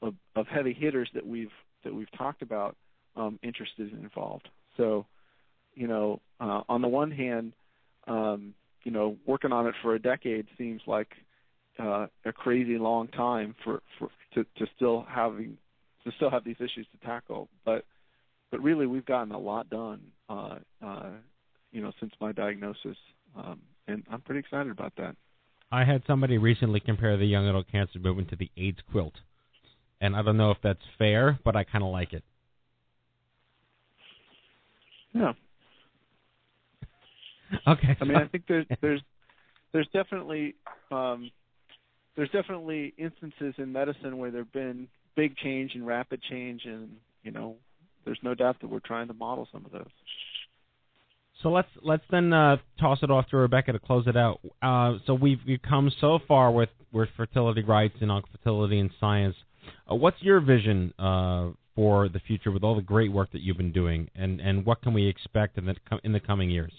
[0.00, 1.50] of, of heavy hitters that we've
[1.84, 2.76] that we've talked about
[3.16, 4.48] um, interested and involved.
[4.76, 5.06] So,
[5.74, 7.52] you know, uh, on the one hand,
[8.06, 11.08] um, you know, working on it for a decade seems like
[11.78, 15.56] uh, a crazy long time for, for to, to still having
[16.04, 17.48] to still have these issues to tackle.
[17.64, 17.84] But
[18.50, 20.00] but really, we've gotten a lot done.
[20.28, 21.10] Uh, uh,
[21.72, 22.96] you know, since my diagnosis,
[23.36, 25.16] um, and I'm pretty excited about that.
[25.70, 29.14] I had somebody recently compare the young adult cancer movement to the AIDS quilt,
[30.00, 32.22] and I don't know if that's fair, but I kind of like it.
[35.12, 35.32] Yeah.
[37.68, 37.94] Okay.
[38.00, 39.02] I mean, I think there's there's
[39.74, 40.54] there's definitely
[40.90, 41.30] um,
[42.16, 47.30] there's definitely instances in medicine where there've been big change and rapid change, and you
[47.30, 47.56] know,
[48.06, 49.90] there's no doubt that we're trying to model some of those.
[51.42, 54.40] So let's let's then uh, toss it off to Rebecca to close it out.
[54.62, 59.34] Uh, so we've we've come so far with with fertility rights and fertility and science.
[59.90, 63.56] Uh, what's your vision uh, for the future with all the great work that you've
[63.56, 65.74] been doing, and and what can we expect in the
[66.04, 66.72] in the coming years?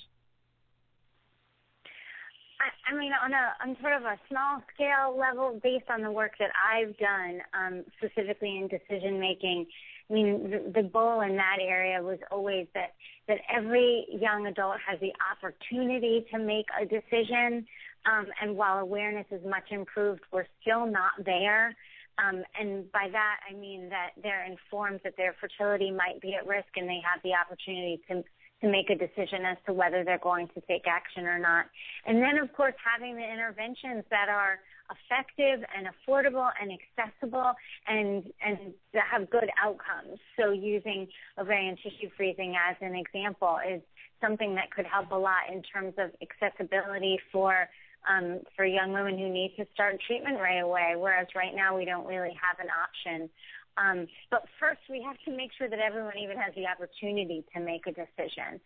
[2.62, 6.12] I, I mean, on a on sort of a small scale level, based on the
[6.12, 9.66] work that I've done, um, specifically in decision making.
[10.10, 12.94] I mean, the, the goal in that area was always that
[13.28, 17.66] that every young adult has the opportunity to make a decision.
[18.06, 21.74] Um, and while awareness is much improved, we're still not there.
[22.18, 26.46] Um, and by that, I mean that they're informed that their fertility might be at
[26.46, 28.24] risk and they have the opportunity to
[28.64, 31.66] to make a decision as to whether they're going to take action or not.
[32.08, 34.60] And then, of course, having the interventions that are
[34.92, 37.52] effective and affordable and accessible
[37.88, 40.20] and and that have good outcomes.
[40.38, 41.08] So using
[41.40, 43.82] ovarian tissue freezing as an example is
[44.22, 47.68] something that could help a lot in terms of accessibility for
[48.08, 51.86] um, for young women who need to start treatment right away, whereas right now we
[51.86, 53.30] don't really have an option.
[53.78, 57.60] Um, but first, we have to make sure that everyone even has the opportunity to
[57.60, 58.62] make a decision.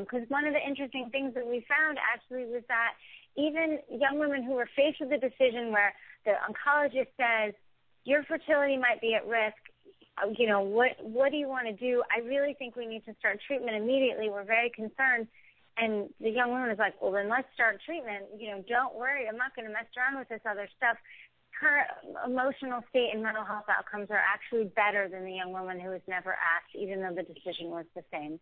[0.00, 2.96] Because um, one of the interesting things that we found actually was that
[3.36, 5.92] even young women who are faced with a decision where
[6.24, 7.52] the oncologist says,
[8.04, 9.60] your fertility might be at risk,
[10.16, 12.02] uh, you know, what, what do you want to do?
[12.08, 14.30] I really think we need to start treatment immediately.
[14.30, 15.28] We're very concerned.
[15.76, 18.24] And the young woman is like, well, then let's start treatment.
[18.38, 19.28] You know, don't worry.
[19.28, 20.96] I'm not going to mess around with this other stuff
[21.60, 21.86] her
[22.26, 26.04] emotional state and mental health outcomes are actually better than the young woman who was
[26.06, 28.38] never asked, even though the decision was the same.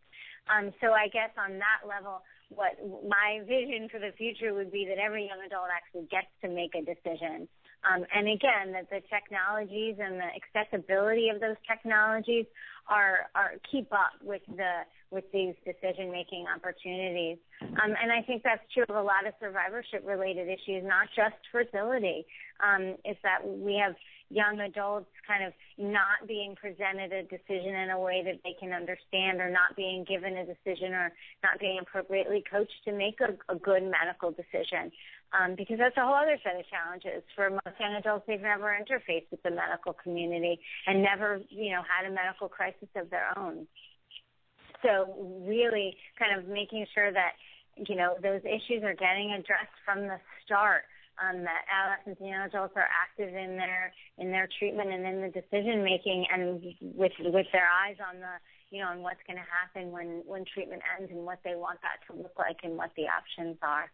[0.51, 2.75] Um, so I guess on that level, what
[3.07, 6.75] my vision for the future would be that every young adult actually gets to make
[6.75, 7.49] a decision.
[7.85, 12.47] Um, and again, that the technologies and the accessibility of those technologies
[12.89, 17.39] are, are keep up with the with these decision making opportunities.
[17.63, 21.37] Um, and I think that's true of a lot of survivorship related issues, not just
[21.53, 22.27] fertility.
[22.59, 23.95] Um, is that we have
[24.35, 28.73] young adults kind of not being presented a decision in a way that they can
[28.73, 31.13] understand or not being given a decision or
[31.43, 34.91] not being appropriately coached to make a, a good medical decision.
[35.31, 38.25] Um, because that's a whole other set of challenges for most young adults.
[38.27, 42.89] They've never interfaced with the medical community and never, you know, had a medical crisis
[42.95, 43.67] of their own.
[44.83, 47.33] So really kind of making sure that,
[47.89, 50.83] you know, those issues are getting addressed from the start.
[51.15, 55.23] Um, that adolescents and young adults are active in their in their treatment and in
[55.23, 58.35] the decision making, and with with their eyes on the
[58.71, 61.79] you know on what's going to happen when when treatment ends and what they want
[61.83, 63.91] that to look like and what the options are.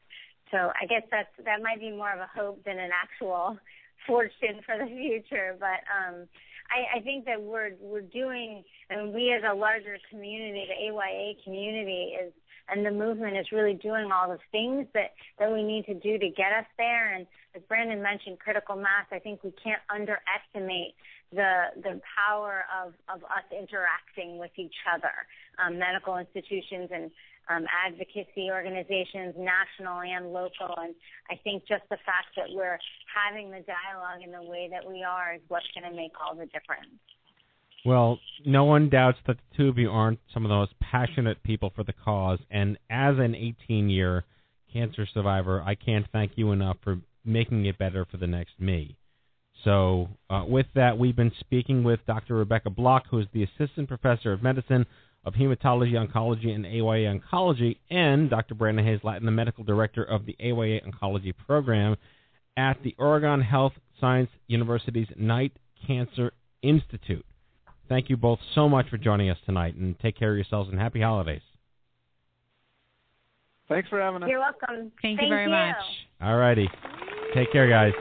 [0.51, 3.59] So I guess that's that might be more of a hope than an actual
[4.07, 6.27] fortune for the future, but um,
[6.71, 11.35] I, I think that we're we're doing, and we as a larger community, the AYA
[11.45, 12.33] community is,
[12.71, 16.19] and the movement is really doing all the things that that we need to do
[16.19, 17.15] to get us there.
[17.15, 19.07] And as Brandon mentioned, critical mass.
[19.11, 20.95] I think we can't underestimate
[21.33, 25.13] the the power of of us interacting with each other,
[25.59, 27.11] um, medical institutions and
[27.51, 30.71] um, advocacy organizations, national and local.
[30.79, 30.95] And
[31.31, 32.79] I think just the fact that we're
[33.11, 36.35] having the dialogue in the way that we are is what's going to make all
[36.35, 36.95] the difference.
[37.85, 41.43] Well, no one doubts that the two of you aren't some of the most passionate
[41.43, 42.39] people for the cause.
[42.51, 44.25] And as an 18 year
[44.73, 48.97] cancer survivor, I can't thank you enough for making it better for the next me.
[49.65, 52.37] So, uh, with that, we've been speaking with Dr.
[52.37, 54.87] Rebecca Block, who is the Assistant Professor of Medicine
[55.25, 58.55] of Hematology Oncology and AYA Oncology, and Dr.
[58.55, 61.97] Brandon Hayes Lattin, the Medical Director of the AYA Oncology Program
[62.57, 65.53] at the Oregon Health Science University's Knight
[65.87, 66.33] Cancer
[66.63, 67.25] Institute.
[67.91, 70.79] Thank you both so much for joining us tonight, and take care of yourselves and
[70.79, 71.43] happy holidays.
[73.69, 74.29] Thanks for having us.
[74.31, 74.93] You're welcome.
[75.03, 75.51] Thank, Thank you very you.
[75.51, 75.77] much.
[76.23, 76.69] All righty.
[77.35, 77.93] Take care, guys.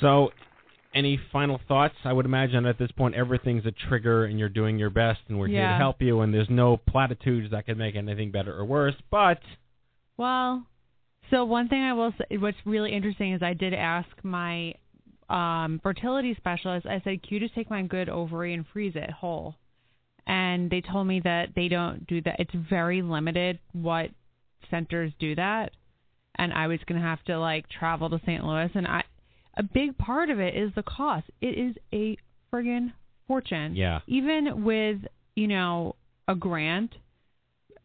[0.00, 0.30] So,
[0.94, 1.94] any final thoughts?
[2.04, 5.38] I would imagine at this point everything's a trigger and you're doing your best and
[5.38, 8.64] we're here to help you and there's no platitudes that could make anything better or
[8.64, 8.94] worse.
[9.10, 9.38] But
[10.16, 10.66] Well,
[11.32, 14.74] so one thing I will say, what's really interesting is I did ask my
[15.28, 16.86] um, fertility specialist.
[16.86, 19.56] I said, "Can you just take my good ovary and freeze it whole?"
[20.26, 22.36] And they told me that they don't do that.
[22.38, 24.10] It's very limited what
[24.70, 25.72] centers do that.
[26.36, 28.44] and I was going to have to like travel to St.
[28.44, 29.02] Louis and I
[29.56, 31.26] a big part of it is the cost.
[31.40, 32.16] It is a
[32.50, 32.92] friggin'
[33.26, 33.76] fortune.
[33.76, 34.00] Yeah.
[34.06, 34.98] Even with,
[35.36, 35.96] you know,
[36.26, 36.94] a grant,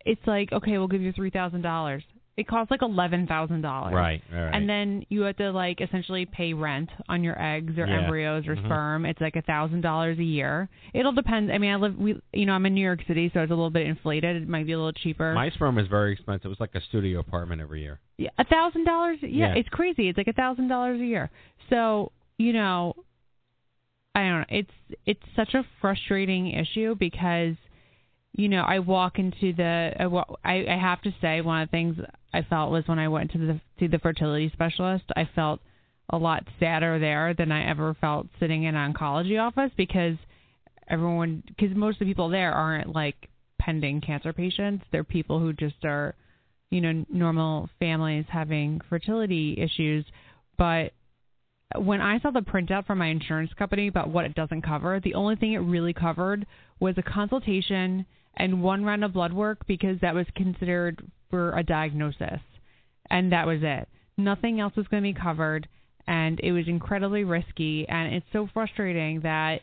[0.06, 2.02] it's like, okay, we'll give you $3,000.
[2.38, 3.64] It costs like $11,000.
[3.64, 4.54] Right, right, right.
[4.54, 8.02] And then you have to like essentially pay rent on your eggs or Yeah.
[8.04, 8.66] embryos or Mhm.
[8.66, 9.06] sperm.
[9.08, 10.70] It's like a thousand dollars a year.
[10.94, 11.52] It'll depend.
[11.52, 11.98] I mean, I live.
[11.98, 14.36] We, you know, I'm in New York City, so it's a little bit inflated.
[14.44, 15.34] It might be a little cheaper.
[15.34, 16.46] My sperm is very expensive.
[16.46, 18.00] It was like a studio apartment every year.
[18.20, 19.18] Yeah, a thousand dollars.
[19.24, 20.08] Yeah, it's crazy.
[20.08, 21.32] It's like a thousand dollars a year.
[21.72, 22.94] So you know,
[24.14, 24.46] I don't know.
[24.50, 24.72] It's
[25.08, 27.56] it's such a frustrating issue because
[28.34, 29.94] you know I walk into the
[30.44, 31.98] I I have to say one of the things
[32.38, 35.60] I felt was when I went to the to the fertility specialist I felt
[36.10, 40.18] a lot sadder there than I ever felt sitting in an oncology office because
[40.88, 44.86] everyone because most of the people there aren't like pending cancer patients.
[44.92, 46.14] They're people who just are
[46.70, 50.06] you know normal families having fertility issues.
[50.60, 50.94] But
[51.76, 55.16] when I saw the printout from my insurance company about what it doesn't cover, the
[55.16, 56.46] only thing it really covered
[56.80, 58.06] was a consultation
[58.38, 62.40] and one round of blood work because that was considered for a diagnosis.
[63.10, 63.88] And that was it.
[64.18, 65.68] Nothing else was going to be covered
[66.08, 69.62] and it was incredibly risky and it's so frustrating that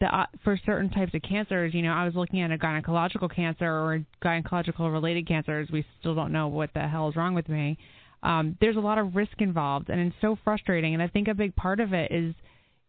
[0.00, 3.34] the uh, for certain types of cancers, you know, I was looking at a gynecological
[3.34, 5.68] cancer or gynecological related cancers.
[5.72, 7.78] We still don't know what the hell is wrong with me
[8.24, 10.94] um, there's a lot of risk involved, and it's so frustrating.
[10.94, 12.34] And I think a big part of it is,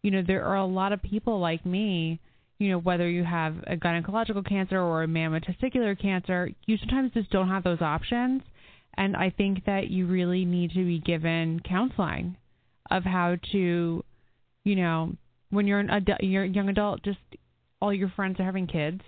[0.01, 2.21] you know, there are a lot of people like me.
[2.57, 7.11] You know, whether you have a gynecological cancer or a mammoth testicular cancer, you sometimes
[7.13, 8.41] just don't have those options.
[8.97, 12.37] And I think that you really need to be given counseling
[12.89, 14.03] of how to,
[14.63, 15.13] you know,
[15.49, 17.19] when you're an adult, you're a young adult, just
[17.81, 19.01] all your friends are having kids,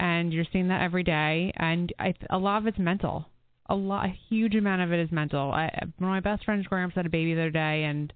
[0.00, 3.26] and you're seeing that every day, and I, a lot of it's mental
[3.68, 5.50] a lot, a huge amount of it is mental.
[5.50, 8.12] I, one of my best friends' grandma had a baby the other day, and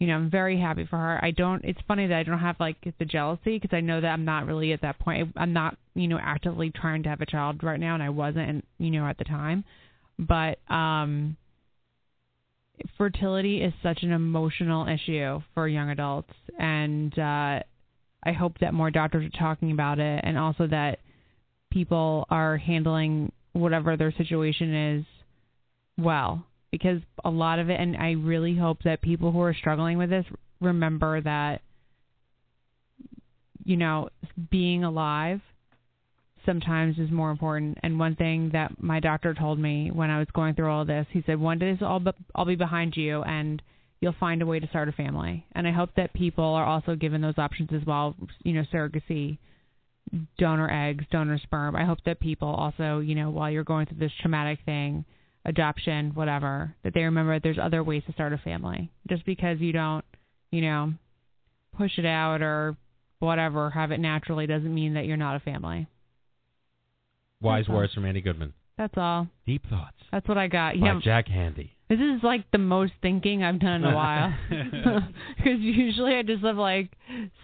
[0.00, 1.22] you know, I'm very happy for her.
[1.22, 1.62] I don't.
[1.62, 4.46] It's funny that I don't have like the jealousy because I know that I'm not
[4.46, 5.30] really at that point.
[5.36, 8.64] I'm not, you know, actively trying to have a child right now, and I wasn't,
[8.78, 9.62] you know, at the time.
[10.18, 11.36] But um,
[12.96, 17.60] fertility is such an emotional issue for young adults, and uh,
[18.24, 21.00] I hope that more doctors are talking about it, and also that
[21.70, 25.04] people are handling whatever their situation is
[25.98, 29.98] well because a lot of it and I really hope that people who are struggling
[29.98, 30.24] with this
[30.60, 31.62] remember that
[33.64, 34.08] you know
[34.50, 35.40] being alive
[36.46, 40.28] sometimes is more important and one thing that my doctor told me when I was
[40.32, 43.22] going through all this he said one day this all be, I'll be behind you
[43.22, 43.60] and
[44.00, 46.94] you'll find a way to start a family and I hope that people are also
[46.94, 49.38] given those options as well you know surrogacy
[50.38, 51.76] donor eggs, donor sperm.
[51.76, 55.04] I hope that people also, you know, while you're going through this traumatic thing,
[55.44, 58.90] adoption, whatever, that they remember that there's other ways to start a family.
[59.08, 60.04] Just because you don't,
[60.50, 60.92] you know,
[61.76, 62.76] push it out or
[63.20, 65.86] whatever, have it naturally doesn't mean that you're not a family.
[67.40, 67.76] Wise That's all.
[67.76, 68.52] words from Annie Goodman.
[68.76, 69.28] That's all.
[69.46, 69.96] Deep thoughts.
[70.10, 70.78] That's what I got.
[70.80, 71.00] by Yeah.
[71.02, 71.70] Jack Handey.
[71.88, 74.32] This is like the most thinking I've done in a while.
[75.36, 76.90] Because usually I just live like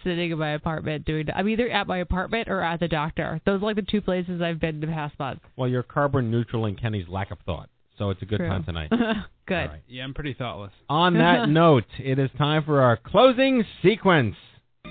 [0.03, 1.27] sitting in my apartment doing.
[1.35, 3.41] I'm either at my apartment or at the doctor.
[3.45, 5.41] Those are like the two places I've been in the past month.
[5.57, 8.47] Well, you're carbon neutral in Kenny's lack of thought, so it's a good True.
[8.47, 8.91] time tonight.
[9.47, 9.71] Good.
[9.87, 10.71] Yeah, I'm pretty thoughtless.
[10.89, 14.35] On that note, it is time for our closing sequence.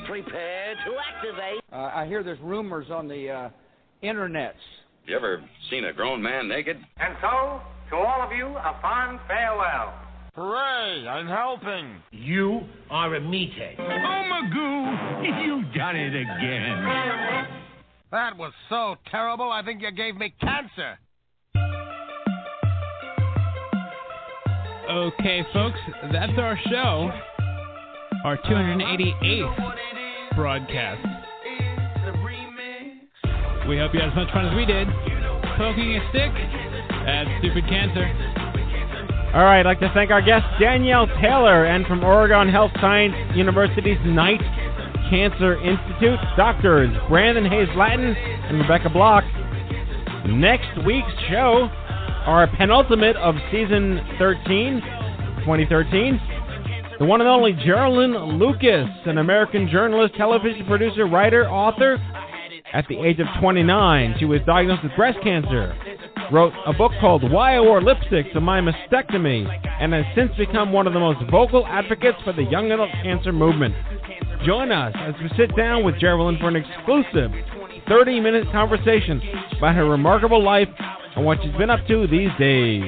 [0.06, 1.60] Prepare to activate.
[1.72, 3.50] Uh, I hear there's rumors on the uh,
[4.02, 4.52] internets.
[5.02, 6.78] Have you ever seen a grown man naked?
[6.96, 7.60] And so,
[7.90, 9.94] to all of you, a fond farewell.
[10.34, 11.96] Hooray, I'm helping.
[12.12, 12.60] You
[12.90, 13.76] are a meathead.
[13.78, 17.46] Oh, Magoo, you've done it again.
[18.10, 20.98] That was so terrible, I think you gave me cancer.
[24.88, 25.78] Okay, folks,
[26.12, 27.10] that's our show.
[28.24, 29.76] Our 288th
[30.36, 31.04] broadcast.
[33.68, 34.86] We hope you had as much fun as we did
[35.56, 38.06] poking a stick at stupid cancer.
[39.34, 43.14] All right, I'd like to thank our guest, Danielle Taylor, and from Oregon Health Science
[43.34, 44.40] University's Knight
[45.10, 49.24] Cancer Institute, doctors Brandon Hayes Lattin and Rebecca Block.
[50.26, 51.68] Next week's show,
[52.26, 54.80] our penultimate of season 13,
[55.40, 56.20] 2013,
[56.98, 61.98] the one and only Geralyn Lucas, an American journalist, television producer, writer, author.
[62.72, 65.74] At the age of 29, she was diagnosed with breast cancer
[66.32, 69.46] wrote a book called Why I Wore Lipstick to My Mastectomy,
[69.80, 73.32] and has since become one of the most vocal advocates for the young adult cancer
[73.32, 73.74] movement.
[74.44, 77.30] Join us as we sit down with Geralyn for an exclusive
[77.88, 79.22] 30 minute conversation
[79.56, 80.68] about her remarkable life
[81.16, 82.84] and what she's been up to these days.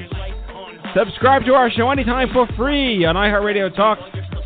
[0.95, 3.99] Subscribe to our show anytime for free on iHeartRadio Talk,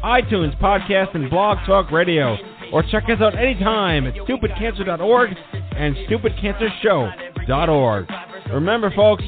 [0.03, 2.37] iTunes, podcast, and Blog Talk Radio.
[2.73, 5.31] Or check us out anytime at stupidcancer.org
[5.77, 8.07] and stupidcancershow.org.
[8.53, 9.25] Remember, folks,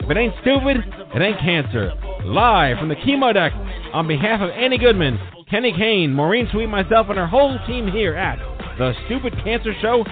[0.00, 0.78] if it ain't stupid,
[1.14, 1.92] it ain't cancer.
[2.24, 3.52] Live from the chemo deck
[3.92, 5.18] on behalf of Annie Goodman,
[5.50, 8.38] Kenny Kane, Maureen Sweet, myself, and our whole team here at
[8.78, 10.04] The Stupid Cancer Show.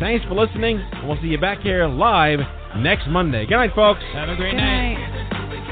[0.00, 0.82] Thanks for listening.
[1.04, 2.40] We'll see you back here live
[2.76, 3.46] next Monday.
[3.46, 4.00] Good night, folks.
[4.12, 4.94] Have a great Good night.
[4.94, 5.64] night.